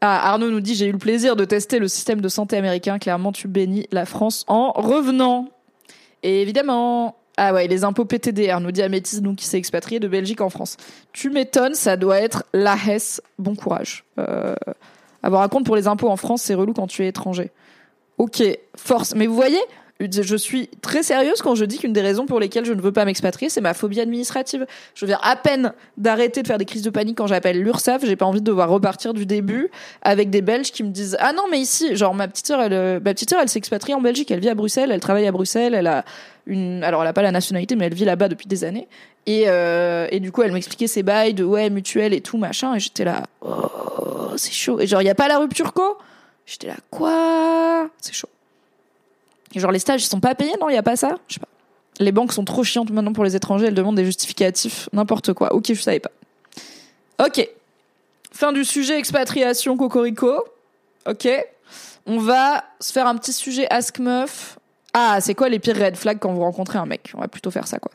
[0.00, 2.98] Ah, Arnaud nous dit j'ai eu le plaisir de tester le système de santé américain.
[2.98, 5.48] Clairement, tu bénis la France en revenant.
[6.22, 7.16] Et évidemment.
[7.36, 10.50] Ah ouais, les impôts PTDR, nous dit Amétis, nous qui s'est expatrié de Belgique en
[10.50, 10.76] France.
[11.12, 13.20] Tu m'étonnes, ça doit être la Hesse.
[13.40, 14.04] Bon courage.
[14.20, 14.54] Euh,
[15.20, 17.50] avoir un compte pour les impôts en France, c'est relou quand tu es étranger.
[18.18, 18.42] Ok,
[18.76, 19.14] force.
[19.16, 19.58] Mais vous voyez,
[20.00, 22.92] je suis très sérieuse quand je dis qu'une des raisons pour lesquelles je ne veux
[22.92, 24.66] pas m'expatrier, c'est ma phobie administrative.
[24.94, 28.04] Je viens à peine d'arrêter de faire des crises de panique quand j'appelle l'URSSAF.
[28.04, 29.70] J'ai pas envie de devoir repartir du début
[30.02, 32.72] avec des Belges qui me disent ah non mais ici, genre ma petite sœur, elle,
[32.72, 35.32] euh, ma petite sœur, elle s'expatrie en Belgique, elle vit à Bruxelles, elle travaille à
[35.32, 36.04] Bruxelles, elle a
[36.46, 38.88] une, alors elle a pas la nationalité, mais elle vit là-bas depuis des années.
[39.26, 42.74] Et, euh, et du coup, elle m'expliquait ses bails de ouais mutuelle et tout machin,
[42.74, 44.80] et j'étais là, oh c'est chaud.
[44.80, 45.96] Et genre il y a pas la rupture co?
[46.46, 47.88] J'étais là quoi?
[48.00, 48.28] C'est chaud
[49.60, 51.16] genre les stages ils sont pas payés, non, il y a pas ça?
[51.28, 51.48] Je sais pas.
[52.00, 55.52] Les banques sont trop chiantes maintenant pour les étrangers, elles demandent des justificatifs, n'importe quoi.
[55.54, 56.10] OK, je savais pas.
[57.24, 57.48] OK.
[58.32, 60.44] Fin du sujet expatriation cocorico.
[61.06, 61.28] OK.
[62.06, 64.58] On va se faire un petit sujet ask meuf.
[64.92, 67.12] Ah, c'est quoi les pires red flags quand vous rencontrez un mec?
[67.14, 67.92] On va plutôt faire ça quoi.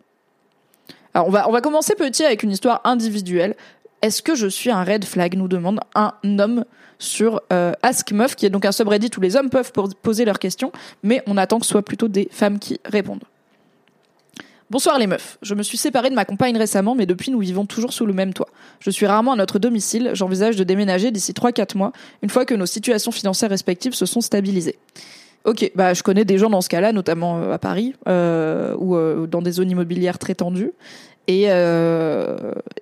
[1.14, 3.56] Alors on va on va commencer petit avec une histoire individuelle.
[4.02, 5.36] Est-ce que je suis un red flag?
[5.36, 6.64] nous demande un homme
[7.00, 10.40] sur euh, Ask Meuf, qui est donc un subreddit où les hommes peuvent poser leurs
[10.40, 13.24] questions, mais on attend que ce soit plutôt des femmes qui répondent.
[14.70, 15.40] Bonsoir les meufs.
[15.42, 18.14] Je me suis séparée de ma compagne récemment, mais depuis nous vivons toujours sous le
[18.14, 18.50] même toit.
[18.80, 22.54] Je suis rarement à notre domicile, j'envisage de déménager d'ici 3-4 mois, une fois que
[22.54, 24.78] nos situations financières respectives se sont stabilisées.
[25.46, 28.96] Ok, bah je connais des gens dans ce cas-là, notamment euh, à Paris, euh, ou
[28.96, 30.74] euh, dans des zones immobilières très tendues.
[31.28, 31.44] Et,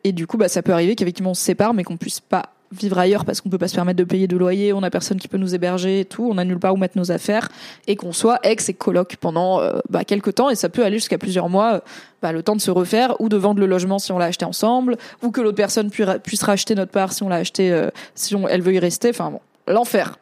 [0.05, 2.53] et du coup, bah, ça peut arriver qu'effectivement on se sépare, mais qu'on puisse pas
[2.71, 5.19] vivre ailleurs parce qu'on peut pas se permettre de payer de loyer, on a personne
[5.19, 7.49] qui peut nous héberger et tout, on a nulle part où mettre nos affaires
[7.87, 10.97] et qu'on soit ex et coloc pendant euh, bah, quelques temps et ça peut aller
[10.97, 11.79] jusqu'à plusieurs mois, euh,
[12.21, 14.45] bah, le temps de se refaire ou de vendre le logement si on l'a acheté
[14.45, 18.35] ensemble ou que l'autre personne puisse racheter notre part si on l'a acheté, euh, si
[18.35, 20.17] on, elle veut y rester, enfin bon, l'enfer.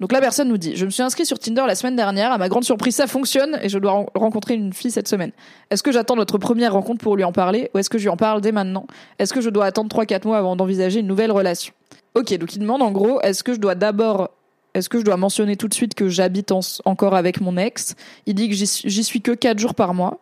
[0.00, 2.38] Donc la personne nous dit, je me suis inscrit sur Tinder la semaine dernière, à
[2.38, 5.30] ma grande surprise ça fonctionne et je dois rencontrer une fille cette semaine.
[5.70, 8.08] Est-ce que j'attends notre première rencontre pour lui en parler ou est-ce que je lui
[8.08, 8.86] en parle dès maintenant?
[9.18, 11.74] Est-ce que je dois attendre 3-4 mois avant d'envisager une nouvelle relation?
[12.14, 14.30] Ok, donc il demande en gros, est-ce que je dois d'abord...
[14.72, 16.52] Est-ce que je dois mentionner tout de suite que j'habite
[16.84, 17.96] encore avec mon ex?
[18.26, 20.20] Il dit que j'y suis que 4 jours par mois.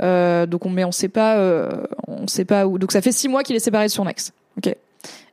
[0.00, 1.68] Euh, donc on mais on sait pas euh,
[2.06, 2.78] on sait pas où.
[2.78, 4.32] Donc ça fait six mois qu'il est séparé de son ex.
[4.56, 4.74] Ok.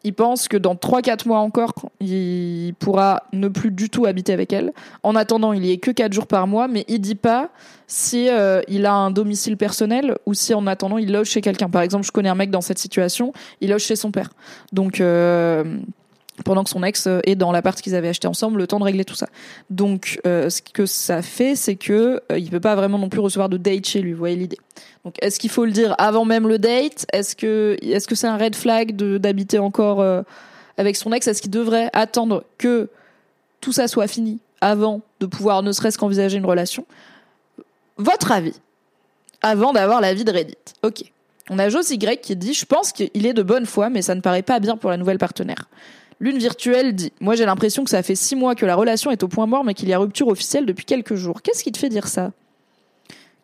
[0.08, 4.54] Il pense que dans 3-4 mois encore, il pourra ne plus du tout habiter avec
[4.54, 4.72] elle.
[5.04, 7.50] En attendant, il y est que 4 jours par mois, mais il dit pas
[7.88, 11.70] si euh, il a un domicile personnel ou si en attendant il loge chez quelqu'un.
[11.70, 14.30] Par exemple, je connais un mec dans cette situation, il loge chez son père.
[14.72, 15.76] Donc euh,
[16.44, 19.06] pendant que son ex est dans l'appart qu'ils avaient acheté ensemble, le temps de régler
[19.06, 19.28] tout ça.
[19.70, 23.20] Donc, euh, ce que ça fait, c'est que euh, il peut pas vraiment non plus
[23.20, 24.14] recevoir de date chez lui.
[24.14, 24.58] Vous voyez l'idée.
[25.04, 27.06] Donc, est-ce qu'il faut le dire avant même le date?
[27.14, 30.22] Est-ce que est-ce que c'est un red flag d'habiter encore euh,
[30.78, 31.28] avec son ex?
[31.28, 32.90] Est-ce qu'il devrait attendre que
[33.62, 36.86] tout ça soit fini avant de pouvoir ne serait-ce qu'envisager une relation?
[37.98, 38.60] Votre avis
[39.42, 40.56] avant d'avoir l'avis de Reddit.
[40.84, 41.04] Ok.
[41.50, 44.16] On a Josie Y qui dit Je pense qu'il est de bonne foi, mais ça
[44.16, 45.68] ne paraît pas bien pour la nouvelle partenaire.
[46.20, 49.24] Lune virtuelle dit Moi j'ai l'impression que ça fait six mois que la relation est
[49.24, 51.42] au point mort, mais qu'il y a rupture officielle depuis quelques jours.
[51.42, 52.32] Qu'est-ce qui te fait dire ça?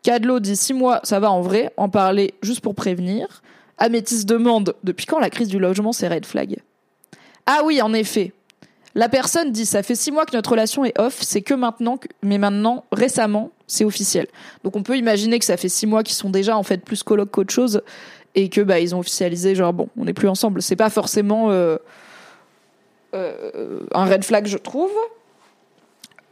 [0.02, 3.42] Cadlo dit six mois, ça va en vrai, en parler juste pour prévenir.
[3.78, 6.58] Amétis demande Depuis quand la crise du logement c'est red flag?
[7.46, 8.34] Ah oui, en effet.
[8.96, 12.00] La personne dit ça fait six mois que notre relation est off, c'est que maintenant,
[12.22, 14.28] mais maintenant, récemment, c'est officiel.
[14.64, 17.02] Donc on peut imaginer que ça fait six mois qu'ils sont déjà en fait plus
[17.02, 17.82] coloc qu'autre chose
[18.36, 20.62] et que bah ils ont officialisé genre bon, on n'est plus ensemble.
[20.62, 21.78] C'est pas forcément euh,
[23.14, 24.92] un red flag, je trouve.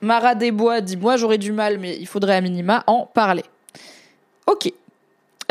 [0.01, 3.43] Mara Desbois dit Moi, j'aurais du mal, mais il faudrait à minima en parler.
[4.47, 4.73] Ok.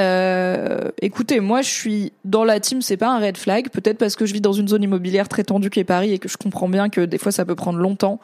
[0.00, 3.68] Euh, écoutez, moi, je suis dans la team, c'est pas un red flag.
[3.70, 6.18] Peut-être parce que je vis dans une zone immobilière très tendue qui est Paris et
[6.18, 8.18] que je comprends bien que des fois, ça peut prendre longtemps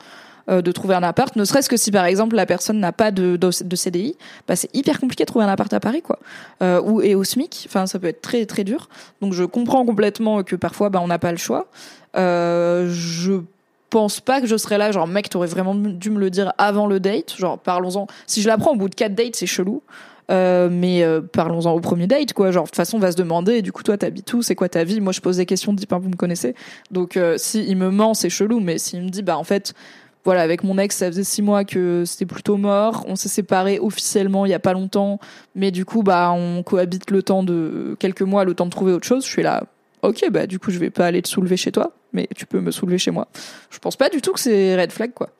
[0.48, 1.36] euh, de trouver un appart.
[1.36, 4.16] Ne serait-ce que si, par exemple, la personne n'a pas de, CDI,
[4.48, 6.18] bah, c'est hyper compliqué de trouver un appart à Paris, quoi.
[6.62, 7.66] Euh, ou et au SMIC.
[7.68, 8.88] Enfin, ça peut être très très dur.
[9.20, 11.66] Donc, je comprends complètement que parfois, bah, on n'a pas le choix.
[12.14, 13.40] Je
[13.90, 16.86] pense pas que je serais là, genre, mec, t'aurais vraiment dû me le dire avant
[16.86, 17.34] le date.
[17.36, 18.06] Genre, parlons-en.
[18.26, 19.82] Si je l'apprends au bout de quatre dates, c'est chelou.
[20.30, 22.50] Euh, mais euh, parlons-en au premier date, quoi.
[22.50, 24.68] Genre, de toute façon, on va se demander, du coup, toi, t'habites où C'est quoi
[24.68, 25.00] ta vie?
[25.00, 26.54] Moi, je pose des questions, type, hein, vous me connaissez.
[26.90, 28.60] Donc, euh, si me ment, c'est chelou.
[28.60, 29.74] Mais s'il me dit, bah, en fait,
[30.24, 33.04] voilà, avec mon ex, ça faisait six mois que c'était plutôt mort.
[33.06, 35.20] On s'est séparés officiellement il y a pas longtemps.
[35.54, 38.92] Mais du coup, bah, on cohabite le temps de quelques mois, le temps de trouver
[38.92, 39.24] autre chose.
[39.24, 39.62] Je suis là,
[40.02, 42.60] ok, bah, du coup, je vais pas aller te soulever chez toi, mais tu peux
[42.60, 43.28] me soulever chez moi.
[43.70, 45.30] Je pense pas du tout que c'est red flag, quoi.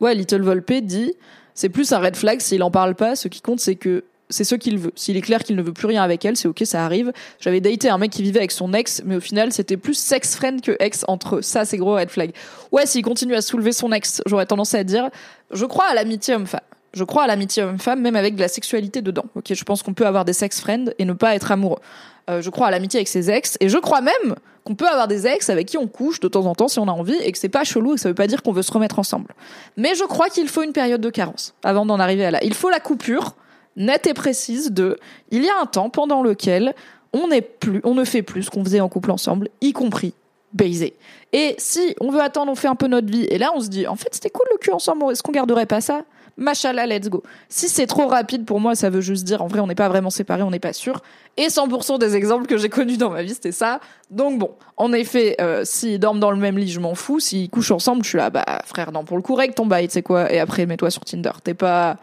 [0.00, 1.14] Ouais, Little Volpe dit,
[1.58, 3.16] c'est plus un red flag s'il en parle pas.
[3.16, 4.92] Ce qui compte, c'est que c'est ce qu'il veut.
[4.94, 7.12] S'il est clair qu'il ne veut plus rien avec elle, c'est ok, ça arrive.
[7.40, 10.36] J'avais daté un mec qui vivait avec son ex, mais au final, c'était plus sex
[10.36, 11.42] friend que ex entre eux.
[11.42, 12.30] Ça, c'est gros red flag.
[12.70, 15.10] Ouais, s'il continue à soulever son ex, j'aurais tendance à dire,
[15.50, 16.60] je crois à l'amitié homme-femme.
[16.94, 19.24] Je crois à l'amitié homme-femme, même avec de la sexualité dedans.
[19.34, 21.80] Ok, je pense qu'on peut avoir des sex friends et ne pas être amoureux.
[22.28, 25.08] Euh, je crois à l'amitié avec ses ex, et je crois même qu'on peut avoir
[25.08, 27.32] des ex avec qui on couche de temps en temps si on a envie, et
[27.32, 29.34] que c'est pas chelou, et que ça veut pas dire qu'on veut se remettre ensemble.
[29.76, 32.40] Mais je crois qu'il faut une période de carence avant d'en arriver à là.
[32.42, 33.34] Il faut la coupure
[33.76, 34.98] nette et précise de
[35.30, 36.74] il y a un temps pendant lequel
[37.12, 40.12] on n'est plus, on ne fait plus ce qu'on faisait en couple ensemble, y compris
[40.52, 40.94] baiser.
[41.32, 43.68] Et si on veut attendre, on fait un peu notre vie, et là on se
[43.68, 46.02] dit en fait c'était cool le cul ensemble, est-ce qu'on garderait pas ça?
[46.38, 47.24] Machallah, let's go.
[47.48, 49.88] Si c'est trop rapide pour moi, ça veut juste dire en vrai on n'est pas
[49.88, 51.02] vraiment séparés, on n'est pas sûr.
[51.36, 53.80] Et 100% des exemples que j'ai connus dans ma vie, c'était ça.
[54.10, 57.18] Donc bon, en effet, euh, s'ils dorment dans le même lit, je m'en fous.
[57.18, 59.88] S'ils couchent ensemble, je suis là, bah frère, non, pour le coup, règle ton bail,
[59.88, 60.32] tu sais quoi.
[60.32, 61.32] Et après, mets-toi sur Tinder.
[61.42, 61.96] T'es pas,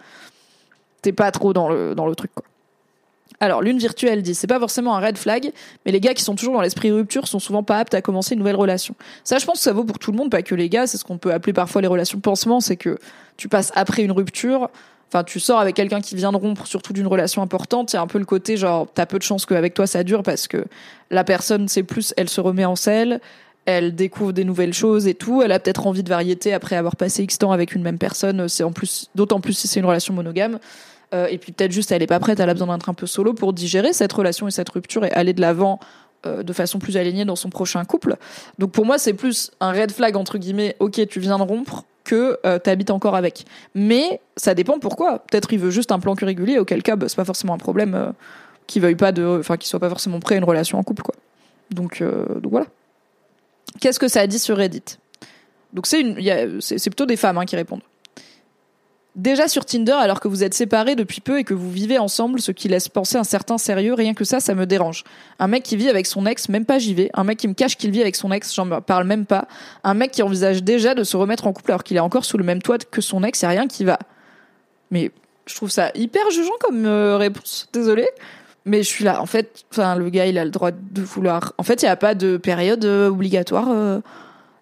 [1.02, 2.46] t'es pas trop dans le, dans le truc, quoi.
[3.40, 5.52] Alors, l'une virtuelle dit, c'est pas forcément un red flag,
[5.86, 8.34] mais les gars qui sont toujours dans l'esprit rupture sont souvent pas aptes à commencer
[8.34, 8.96] une nouvelle relation.
[9.24, 10.88] Ça, je pense que ça vaut pour tout le monde, pas que les gars.
[10.88, 12.98] C'est ce qu'on peut appeler parfois les relations pansement, c'est que
[13.38, 14.70] tu passes après une rupture.
[15.10, 17.94] Enfin, tu sors avec quelqu'un qui vient de rompre, surtout d'une relation importante.
[17.94, 20.04] Il y a un peu le côté genre, t'as peu de chance qu'avec toi ça
[20.04, 20.66] dure parce que
[21.12, 23.22] la personne, c'est plus, elle se remet en selle,
[23.66, 25.42] elle découvre des nouvelles choses et tout.
[25.42, 28.48] Elle a peut-être envie de variété après avoir passé X temps avec une même personne.
[28.48, 30.60] C'est en plus, d'autant plus si c'est une relation monogame.
[31.14, 33.06] Euh, et puis peut-être juste elle est pas prête, elle a besoin d'être un peu
[33.06, 35.80] solo pour digérer cette relation et cette rupture et aller de l'avant
[36.26, 38.16] euh, de façon plus alignée dans son prochain couple.
[38.58, 40.76] Donc pour moi c'est plus un red flag entre guillemets.
[40.80, 43.46] Ok, tu viens de rompre que euh, t'habites encore avec.
[43.76, 45.20] Mais ça dépend pourquoi.
[45.20, 46.58] Peut-être il veut juste un plan régulier.
[46.58, 48.12] Auquel cas bah, c'est pas forcément un problème euh,
[48.66, 51.04] qu'il veuille pas de, enfin qu'il soit pas forcément prêt à une relation en couple
[51.04, 51.16] quoi.
[51.70, 52.68] Donc, donc voilà.
[53.80, 54.98] Qu'est-ce que ça a dit sur Reddit?
[55.74, 56.04] Donc c'est
[56.60, 57.82] c'est plutôt des femmes hein, qui répondent.
[59.16, 62.42] Déjà sur Tinder, alors que vous êtes séparés depuis peu et que vous vivez ensemble,
[62.42, 65.06] ce qui laisse penser un certain sérieux, rien que ça, ça me dérange.
[65.40, 67.10] Un mec qui vit avec son ex, même pas j'y vais.
[67.14, 69.48] Un mec qui me cache qu'il vit avec son ex, j'en parle même pas.
[69.86, 72.38] Un mec qui envisage déjà de se remettre en couple alors qu'il est encore sous
[72.38, 74.00] le même toit que son ex, a rien qui va.
[74.92, 75.12] Mais
[75.46, 77.70] je trouve ça hyper jugeant comme euh, réponse.
[77.72, 78.10] Désolée.
[78.66, 79.22] Mais je suis là.
[79.22, 81.54] En fait, enfin, le gars, il a le droit de vouloir.
[81.58, 83.70] En fait, il n'y a pas de période euh, obligatoire.
[83.70, 84.02] euh,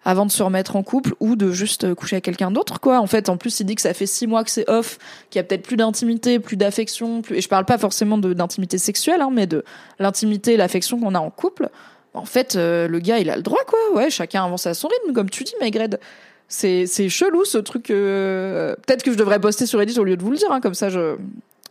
[0.05, 2.99] avant de se remettre en couple ou de juste coucher avec quelqu'un d'autre quoi.
[2.99, 4.97] En fait en plus il dit que ça fait six mois que c'est off
[5.29, 7.37] qu'il y a peut-être plus d'intimité plus d'affection plus...
[7.37, 9.63] et je parle pas forcément d'intimité sexuelle hein, mais de
[9.99, 11.69] l'intimité l'affection qu'on a en couple.
[12.13, 13.79] En fait euh, le gars il a le droit quoi.
[13.95, 15.99] Ouais chacun avance à son rythme comme tu dis Maigred
[16.47, 20.17] c'est c'est chelou ce truc euh, peut-être que je devrais poster sur Reddit au lieu
[20.17, 21.15] de vous le dire hein, comme ça je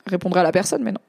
[0.07, 1.01] répondrai à la personne mais non.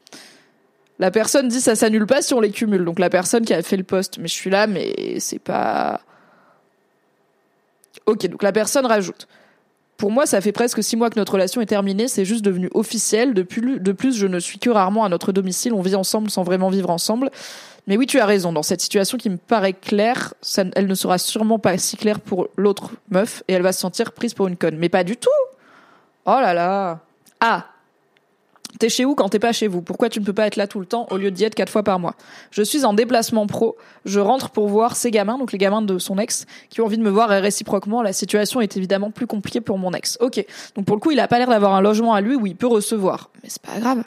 [0.99, 2.85] La personne dit ça s'annule pas si on les cumule.
[2.85, 6.01] Donc la personne qui a fait le post mais je suis là mais c'est pas
[8.05, 9.27] Ok, donc la personne rajoute.
[9.97, 12.69] Pour moi, ça fait presque six mois que notre relation est terminée, c'est juste devenu
[12.73, 13.33] officiel.
[13.33, 16.69] De plus, je ne suis que rarement à notre domicile, on vit ensemble sans vraiment
[16.69, 17.29] vivre ensemble.
[17.87, 20.33] Mais oui, tu as raison, dans cette situation qui me paraît claire,
[20.75, 24.13] elle ne sera sûrement pas si claire pour l'autre meuf, et elle va se sentir
[24.13, 24.77] prise pour une conne.
[24.77, 25.29] Mais pas du tout
[26.25, 26.99] Oh là là
[27.39, 27.67] Ah
[28.79, 29.81] T'es chez où quand t'es pas chez vous?
[29.81, 31.69] Pourquoi tu ne peux pas être là tout le temps au lieu d'y être quatre
[31.69, 32.15] fois par mois?
[32.51, 33.77] Je suis en déplacement pro.
[34.05, 36.97] Je rentre pour voir ces gamins, donc les gamins de son ex, qui ont envie
[36.97, 38.01] de me voir et réciproquement.
[38.01, 40.17] La situation est évidemment plus compliquée pour mon ex.
[40.21, 40.43] Ok.
[40.75, 42.55] Donc pour le coup, il a pas l'air d'avoir un logement à lui où il
[42.55, 43.29] peut recevoir.
[43.43, 44.03] Mais c'est pas grave.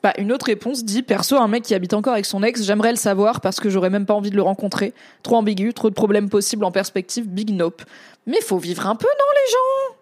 [0.00, 2.90] Bah, une autre réponse dit perso un mec qui habite encore avec son ex, j'aimerais
[2.90, 4.94] le savoir parce que j'aurais même pas envie de le rencontrer.
[5.24, 7.82] Trop ambigu, trop de problèmes possibles en perspective, big nope.
[8.26, 9.97] Mais faut vivre un peu, non les gens?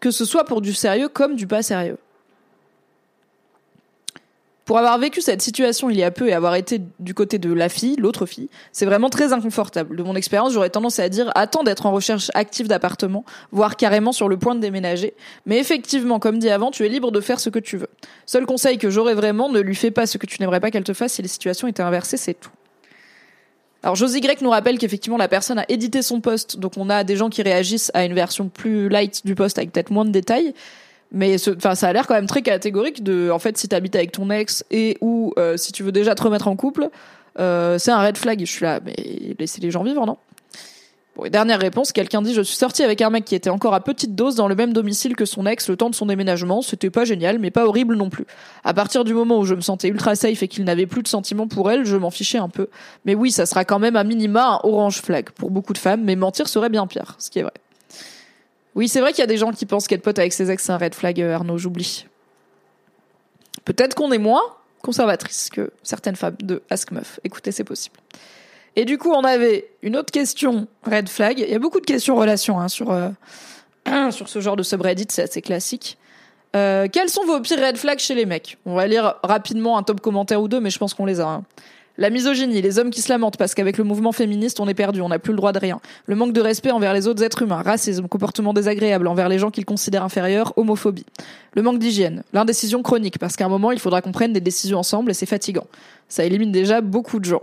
[0.00, 1.98] Que ce soit pour du sérieux comme du pas sérieux.
[4.68, 7.50] Pour avoir vécu cette situation il y a peu et avoir été du côté de
[7.50, 9.96] la fille, l'autre fille, c'est vraiment très inconfortable.
[9.96, 14.12] De mon expérience, j'aurais tendance à dire attends d'être en recherche active d'appartement, voire carrément
[14.12, 15.14] sur le point de déménager.
[15.46, 17.88] Mais effectivement, comme dit avant, tu es libre de faire ce que tu veux.
[18.26, 20.84] Seul conseil que j'aurais vraiment, ne lui fais pas ce que tu n'aimerais pas qu'elle
[20.84, 22.50] te fasse si les situations étaient inversées, c'est tout.
[23.82, 27.04] Alors Josie Grec nous rappelle qu'effectivement la personne a édité son post, donc on a
[27.04, 30.10] des gens qui réagissent à une version plus light du post avec peut-être moins de
[30.10, 30.52] détails.
[31.10, 34.12] Mais enfin, ça a l'air quand même très catégorique de, en fait, si t'habites avec
[34.12, 36.90] ton ex et ou euh, si tu veux déjà te remettre en couple,
[37.38, 38.40] euh, c'est un red flag.
[38.40, 38.94] Je suis là, mais
[39.38, 40.18] laissez les gens vivre, non?
[41.26, 44.14] Dernière réponse, quelqu'un dit je suis sorti avec un mec qui était encore à petite
[44.14, 47.04] dose dans le même domicile que son ex le temps de son déménagement, c'était pas
[47.04, 48.26] génial mais pas horrible non plus.
[48.64, 51.08] À partir du moment où je me sentais ultra safe et qu'il n'avait plus de
[51.08, 52.68] sentiments pour elle, je m'en fichais un peu.
[53.04, 56.02] Mais oui, ça sera quand même à minima un orange flag pour beaucoup de femmes,
[56.04, 57.54] mais mentir serait bien pire, ce qui est vrai.
[58.74, 60.62] Oui, c'est vrai qu'il y a des gens qui pensent qu'être pote avec ses ex
[60.62, 62.06] c'est un red flag, euh, Arnaud, j'oublie.
[63.64, 64.42] Peut-être qu'on est moins
[64.82, 67.18] conservatrice que certaines femmes de Ask Meuf.
[67.24, 67.96] Écoutez, c'est possible.
[68.78, 71.40] Et du coup, on avait une autre question red flag.
[71.40, 73.10] Il y a beaucoup de questions relations hein, sur euh,
[74.12, 75.98] sur ce genre de subreddit, c'est assez classique.
[76.54, 78.56] Euh, quels sont vos pires red flags chez les mecs?
[78.66, 81.26] On va lire rapidement un top commentaire ou deux, mais je pense qu'on les a.
[81.26, 81.42] Hein.
[81.96, 85.00] La misogynie, les hommes qui se lamentent parce qu'avec le mouvement féministe, on est perdu,
[85.00, 85.80] on n'a plus le droit de rien.
[86.06, 89.50] Le manque de respect envers les autres êtres humains, racisme, comportement désagréable envers les gens
[89.50, 91.06] qu'ils considèrent inférieurs, homophobie.
[91.54, 94.78] Le manque d'hygiène, l'indécision chronique, parce qu'à un moment, il faudra qu'on prenne des décisions
[94.78, 95.66] ensemble et c'est fatigant.
[96.08, 97.42] Ça élimine déjà beaucoup de gens.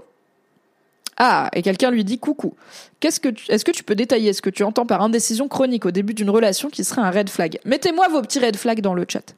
[1.18, 2.56] Ah, et quelqu'un lui dit coucou.
[3.00, 5.92] Qu'est-ce que est-ce que tu peux détailler ce que tu entends par indécision chronique au
[5.92, 7.60] début d'une relation qui serait un red flag?
[7.66, 9.34] Mettez-moi vos petits red flags dans le chat.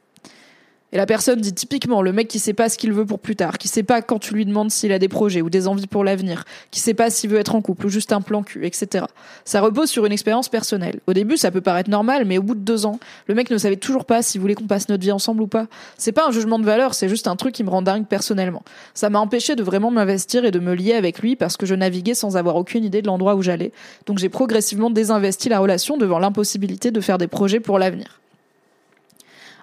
[0.90, 3.36] Et la personne dit typiquement le mec qui sait pas ce qu'il veut pour plus
[3.36, 5.86] tard, qui sait pas quand tu lui demandes s'il a des projets ou des envies
[5.86, 8.64] pour l'avenir, qui sait pas s'il veut être en couple ou juste un plan cul,
[8.64, 9.04] etc.
[9.44, 11.00] Ça repose sur une expérience personnelle.
[11.06, 13.58] Au début, ça peut paraître normal, mais au bout de deux ans, le mec ne
[13.58, 15.66] savait toujours pas s'il voulait qu'on passe notre vie ensemble ou pas.
[15.98, 18.62] C'est pas un jugement de valeur, c'est juste un truc qui me rend dingue personnellement.
[18.94, 21.74] Ça m'a empêché de vraiment m'investir et de me lier avec lui parce que je
[21.74, 23.72] naviguais sans avoir aucune idée de l'endroit où j'allais.
[24.06, 28.20] Donc j'ai progressivement désinvesti la relation devant l'impossibilité de faire des projets pour l'avenir.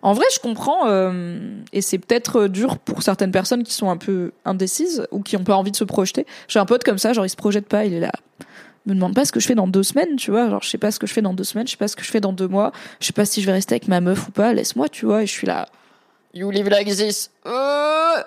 [0.05, 1.39] En vrai, je comprends, euh,
[1.73, 5.43] et c'est peut-être dur pour certaines personnes qui sont un peu indécises ou qui ont
[5.43, 6.27] pas envie de se projeter.
[6.47, 8.11] J'ai un pote comme ça, genre il se projette pas, il est là.
[8.85, 10.47] Me demande pas ce que je fais dans deux semaines, tu vois.
[10.47, 11.95] Genre, je sais pas ce que je fais dans deux semaines, je sais pas ce
[11.95, 13.99] que je fais dans deux mois, je sais pas si je vais rester avec ma
[13.99, 15.69] meuf ou pas, laisse-moi, tu vois, et je suis là.
[16.37, 17.31] You live like this.
[17.45, 18.21] Euh,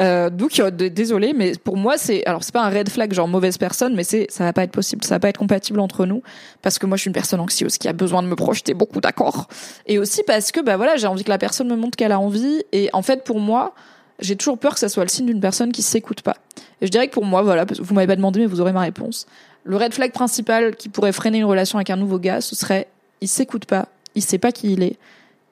[0.00, 3.28] euh donc euh, désolé, mais pour moi c'est alors c'est pas un red flag genre
[3.28, 6.06] mauvaise personne, mais c'est ça va pas être possible, ça va pas être compatible entre
[6.06, 6.22] nous
[6.62, 9.02] parce que moi je suis une personne anxieuse qui a besoin de me projeter beaucoup,
[9.02, 9.46] d'accord.
[9.84, 12.18] Et aussi parce que bah voilà j'ai envie que la personne me montre qu'elle a
[12.18, 13.74] envie et en fait pour moi
[14.20, 16.38] j'ai toujours peur que ça soit le signe d'une personne qui s'écoute pas.
[16.80, 18.80] Et je dirais que pour moi voilà vous m'avez pas demandé mais vous aurez ma
[18.80, 19.26] réponse.
[19.64, 22.88] Le red flag principal qui pourrait freiner une relation avec un nouveau gars, ce serait
[23.20, 24.96] il s'écoute pas, il sait pas qui il est,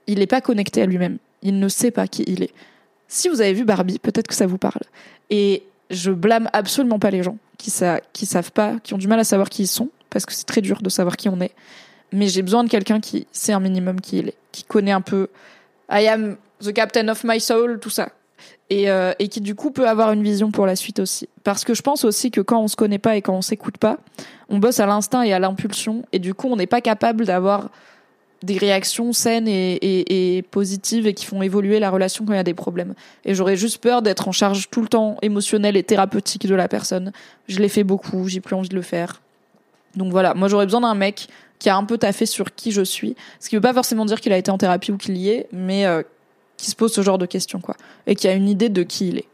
[0.06, 2.52] il est pas connecté à lui-même il ne sait pas qui il est.
[3.08, 4.82] Si vous avez vu Barbie, peut-être que ça vous parle.
[5.30, 9.08] Et je blâme absolument pas les gens qui, sa qui savent pas, qui ont du
[9.08, 11.40] mal à savoir qui ils sont, parce que c'est très dur de savoir qui on
[11.40, 11.52] est.
[12.12, 15.00] Mais j'ai besoin de quelqu'un qui sait un minimum qui il est, qui connaît un
[15.00, 15.28] peu
[15.90, 18.10] I am the captain of my soul, tout ça.
[18.70, 21.28] Et, euh, et qui du coup peut avoir une vision pour la suite aussi.
[21.42, 23.78] Parce que je pense aussi que quand on se connaît pas et quand on s'écoute
[23.78, 23.98] pas,
[24.50, 27.70] on bosse à l'instinct et à l'impulsion, et du coup on n'est pas capable d'avoir
[28.42, 32.44] des réactions saines et, positives et qui font évoluer la relation quand il y a
[32.44, 32.94] des problèmes.
[33.24, 36.68] Et j'aurais juste peur d'être en charge tout le temps émotionnelle et thérapeutique de la
[36.68, 37.12] personne.
[37.48, 39.20] Je l'ai fait beaucoup, j'ai plus envie de le faire.
[39.96, 41.28] Donc voilà, moi j'aurais besoin d'un mec
[41.58, 43.16] qui a un peu taffé sur qui je suis.
[43.40, 45.48] Ce qui veut pas forcément dire qu'il a été en thérapie ou qu'il y est,
[45.52, 46.02] mais euh,
[46.56, 47.76] qui se pose ce genre de questions, quoi.
[48.06, 49.28] Et qui a une idée de qui il est.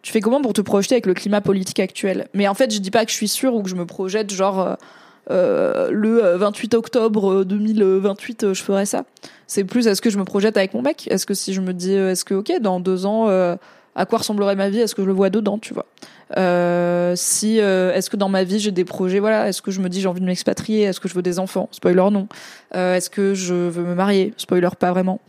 [0.00, 2.28] Tu fais comment pour te projeter avec le climat politique actuel?
[2.34, 4.32] Mais en fait, je dis pas que je suis sûre ou que je me projette
[4.32, 4.74] genre euh,
[5.30, 9.04] euh, le 28 octobre 2028, je ferai ça.
[9.46, 11.08] C'est plus est-ce que je me projette avec mon mec?
[11.10, 13.28] Est-ce que si je me dis est-ce que ok dans deux ans
[13.94, 14.80] à quoi ressemblerait ma vie?
[14.80, 15.86] Est-ce que je le vois dedans Tu vois?
[16.38, 19.80] Euh, si euh, est-ce que dans ma vie j'ai des projets voilà est-ce que je
[19.80, 21.68] me dis j'ai envie de m'expatrier est-ce que je veux des enfants?
[21.72, 22.28] Spoiler non.
[22.74, 24.32] Euh, est-ce que je veux me marier?
[24.36, 25.20] Spoiler pas vraiment.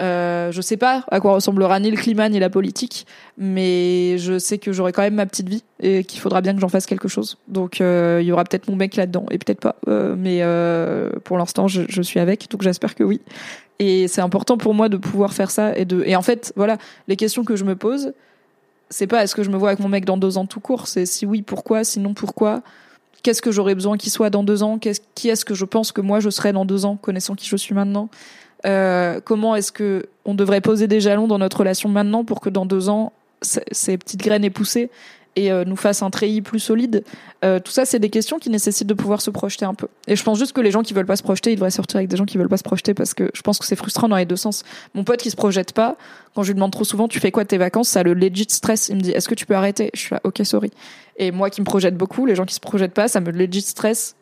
[0.00, 3.06] Euh, je sais pas à quoi ressemblera ni le climat ni la politique
[3.36, 6.60] mais je sais que j'aurai quand même ma petite vie et qu'il faudra bien que
[6.60, 7.38] j'en fasse quelque chose.
[7.48, 10.42] Donc euh, il y aura peut-être mon mec là-dedans et peut-être pas mais
[11.24, 13.20] pour l'instant je, je suis avec donc j'espère que oui.
[13.80, 16.78] Et c'est important pour moi de pouvoir faire ça et de et en fait voilà
[17.06, 18.12] les questions que je me pose
[18.90, 20.86] c'est pas est-ce que je me vois avec mon mec dans deux ans tout court,
[20.86, 22.62] c'est si oui, pourquoi, sinon pourquoi,
[23.22, 26.00] qu'est-ce que j'aurais besoin qu'il soit dans deux ans, qui est-ce que je pense que
[26.00, 28.08] moi je serai dans deux ans, connaissant qui je suis maintenant,
[28.66, 32.48] euh, comment est-ce que on devrait poser des jalons dans notre relation maintenant pour que
[32.48, 34.90] dans deux ans ces petites graines aient poussé?
[35.36, 37.04] Et euh, nous fasse un treillis plus solide.
[37.44, 39.86] Euh, tout ça, c'est des questions qui nécessitent de pouvoir se projeter un peu.
[40.06, 41.98] Et je pense juste que les gens qui veulent pas se projeter, ils devraient sortir
[41.98, 44.08] avec des gens qui veulent pas se projeter parce que je pense que c'est frustrant
[44.08, 44.64] dans les deux sens.
[44.94, 45.96] Mon pote qui se projette pas,
[46.34, 48.46] quand je lui demande trop souvent, tu fais quoi de tes vacances, ça le legit
[48.48, 48.88] stress.
[48.88, 49.90] Il me dit, est-ce que tu peux arrêter?
[49.94, 50.70] Je suis là, ok, sorry.
[51.16, 53.60] Et moi qui me projette beaucoup, les gens qui se projettent pas, ça me legit
[53.60, 54.16] stress.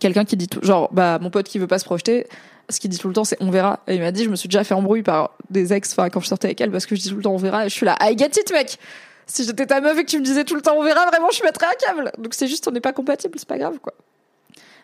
[0.00, 2.26] Quelqu'un qui dit tout, genre, bah, mon pote qui veut pas se projeter,
[2.70, 3.80] ce qu'il dit tout le temps, c'est on verra.
[3.86, 6.20] Et il m'a dit, je me suis déjà fait embrouiller par des ex, enfin, quand
[6.20, 7.68] je sortais avec elle, parce que je dis tout le temps on verra.
[7.68, 8.78] Je suis là, I get it, mec
[9.28, 11.30] si j'étais ta meuf et que tu me disais tout le temps on verra, vraiment
[11.30, 12.12] je mettrais un câble.
[12.18, 13.92] Donc c'est juste on n'est pas compatible, c'est pas grave quoi.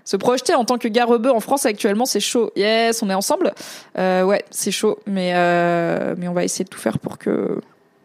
[0.05, 2.53] Se projeter en tant que gars rebeu en France actuellement, c'est chaud.
[2.57, 3.55] Yes, on est ensemble.
[3.99, 7.59] Euh, ouais, c'est chaud, mais euh, mais on va essayer de tout faire pour que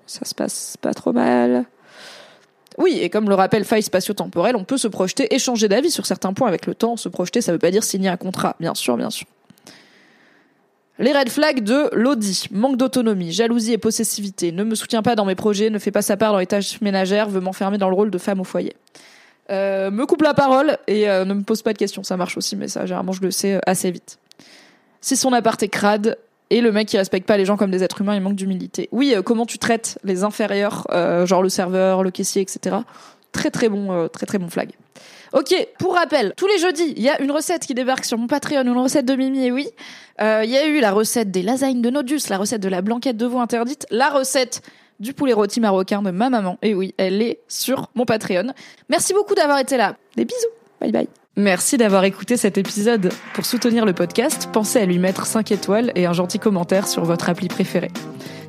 [0.08, 1.66] ça se passe pas trop mal.
[2.78, 6.06] Oui, et comme le rappelle faille spatio-temporel, on peut se projeter et changer d'avis sur
[6.06, 6.96] certains points avec le temps.
[6.96, 9.28] Se projeter, ça veut pas dire signer un contrat, bien sûr, bien sûr.
[11.00, 12.48] Les red flags de Lodi.
[12.52, 14.52] Manque d'autonomie, jalousie et possessivité.
[14.52, 16.82] Ne me soutient pas dans mes projets, ne fait pas sa part dans les tâches
[16.82, 18.76] ménagères, veut m'enfermer dans le rôle de femme au foyer.
[19.50, 22.04] Euh, me coupe la parole et euh, ne me pose pas de questions.
[22.04, 24.20] Ça marche aussi, mais ça, généralement, je le sais euh, assez vite.
[25.00, 26.18] Si son appart est crade
[26.50, 28.90] et le mec qui respecte pas les gens comme des êtres humains, il manque d'humilité.
[28.92, 30.86] Oui, comment tu traites les inférieurs,
[31.26, 32.76] genre le serveur, le caissier, etc.
[33.32, 34.72] Très très bon, très très bon flag.
[35.34, 38.28] Ok, pour rappel, tous les jeudis, il y a une recette qui débarque sur mon
[38.28, 39.68] Patreon, une recette de Mimi, et oui.
[40.22, 42.82] Euh, il y a eu la recette des lasagnes de Nodus, la recette de la
[42.82, 44.62] blanquette de veau interdite, la recette
[45.00, 46.58] du poulet rôti marocain de ma maman.
[46.62, 48.54] Et oui, elle est sur mon Patreon.
[48.90, 49.96] Merci beaucoup d'avoir été là.
[50.16, 50.40] Des bisous.
[50.82, 51.08] Bye bye.
[51.36, 53.12] Merci d'avoir écouté cet épisode.
[53.34, 57.06] Pour soutenir le podcast, pensez à lui mettre 5 étoiles et un gentil commentaire sur
[57.06, 57.92] votre appli préférée.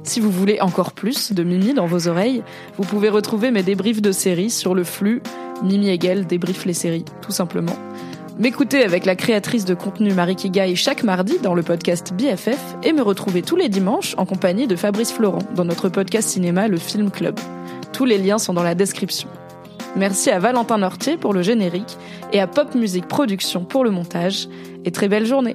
[0.03, 2.43] Si vous voulez encore plus de Mimi dans vos oreilles,
[2.77, 5.23] vous pouvez retrouver mes débriefs de séries sur le flux
[5.63, 7.77] Mimi Hegel débriefe les séries, tout simplement.
[8.39, 12.95] M'écouter avec la créatrice de contenu Marie Kigai chaque mardi dans le podcast BFF et
[12.95, 16.79] me retrouver tous les dimanches en compagnie de Fabrice Florent dans notre podcast cinéma Le
[16.79, 17.39] Film Club.
[17.93, 19.29] Tous les liens sont dans la description.
[19.97, 21.99] Merci à Valentin Nortier pour le générique
[22.33, 24.49] et à Pop Music Production pour le montage.
[24.87, 25.55] Et très belle journée.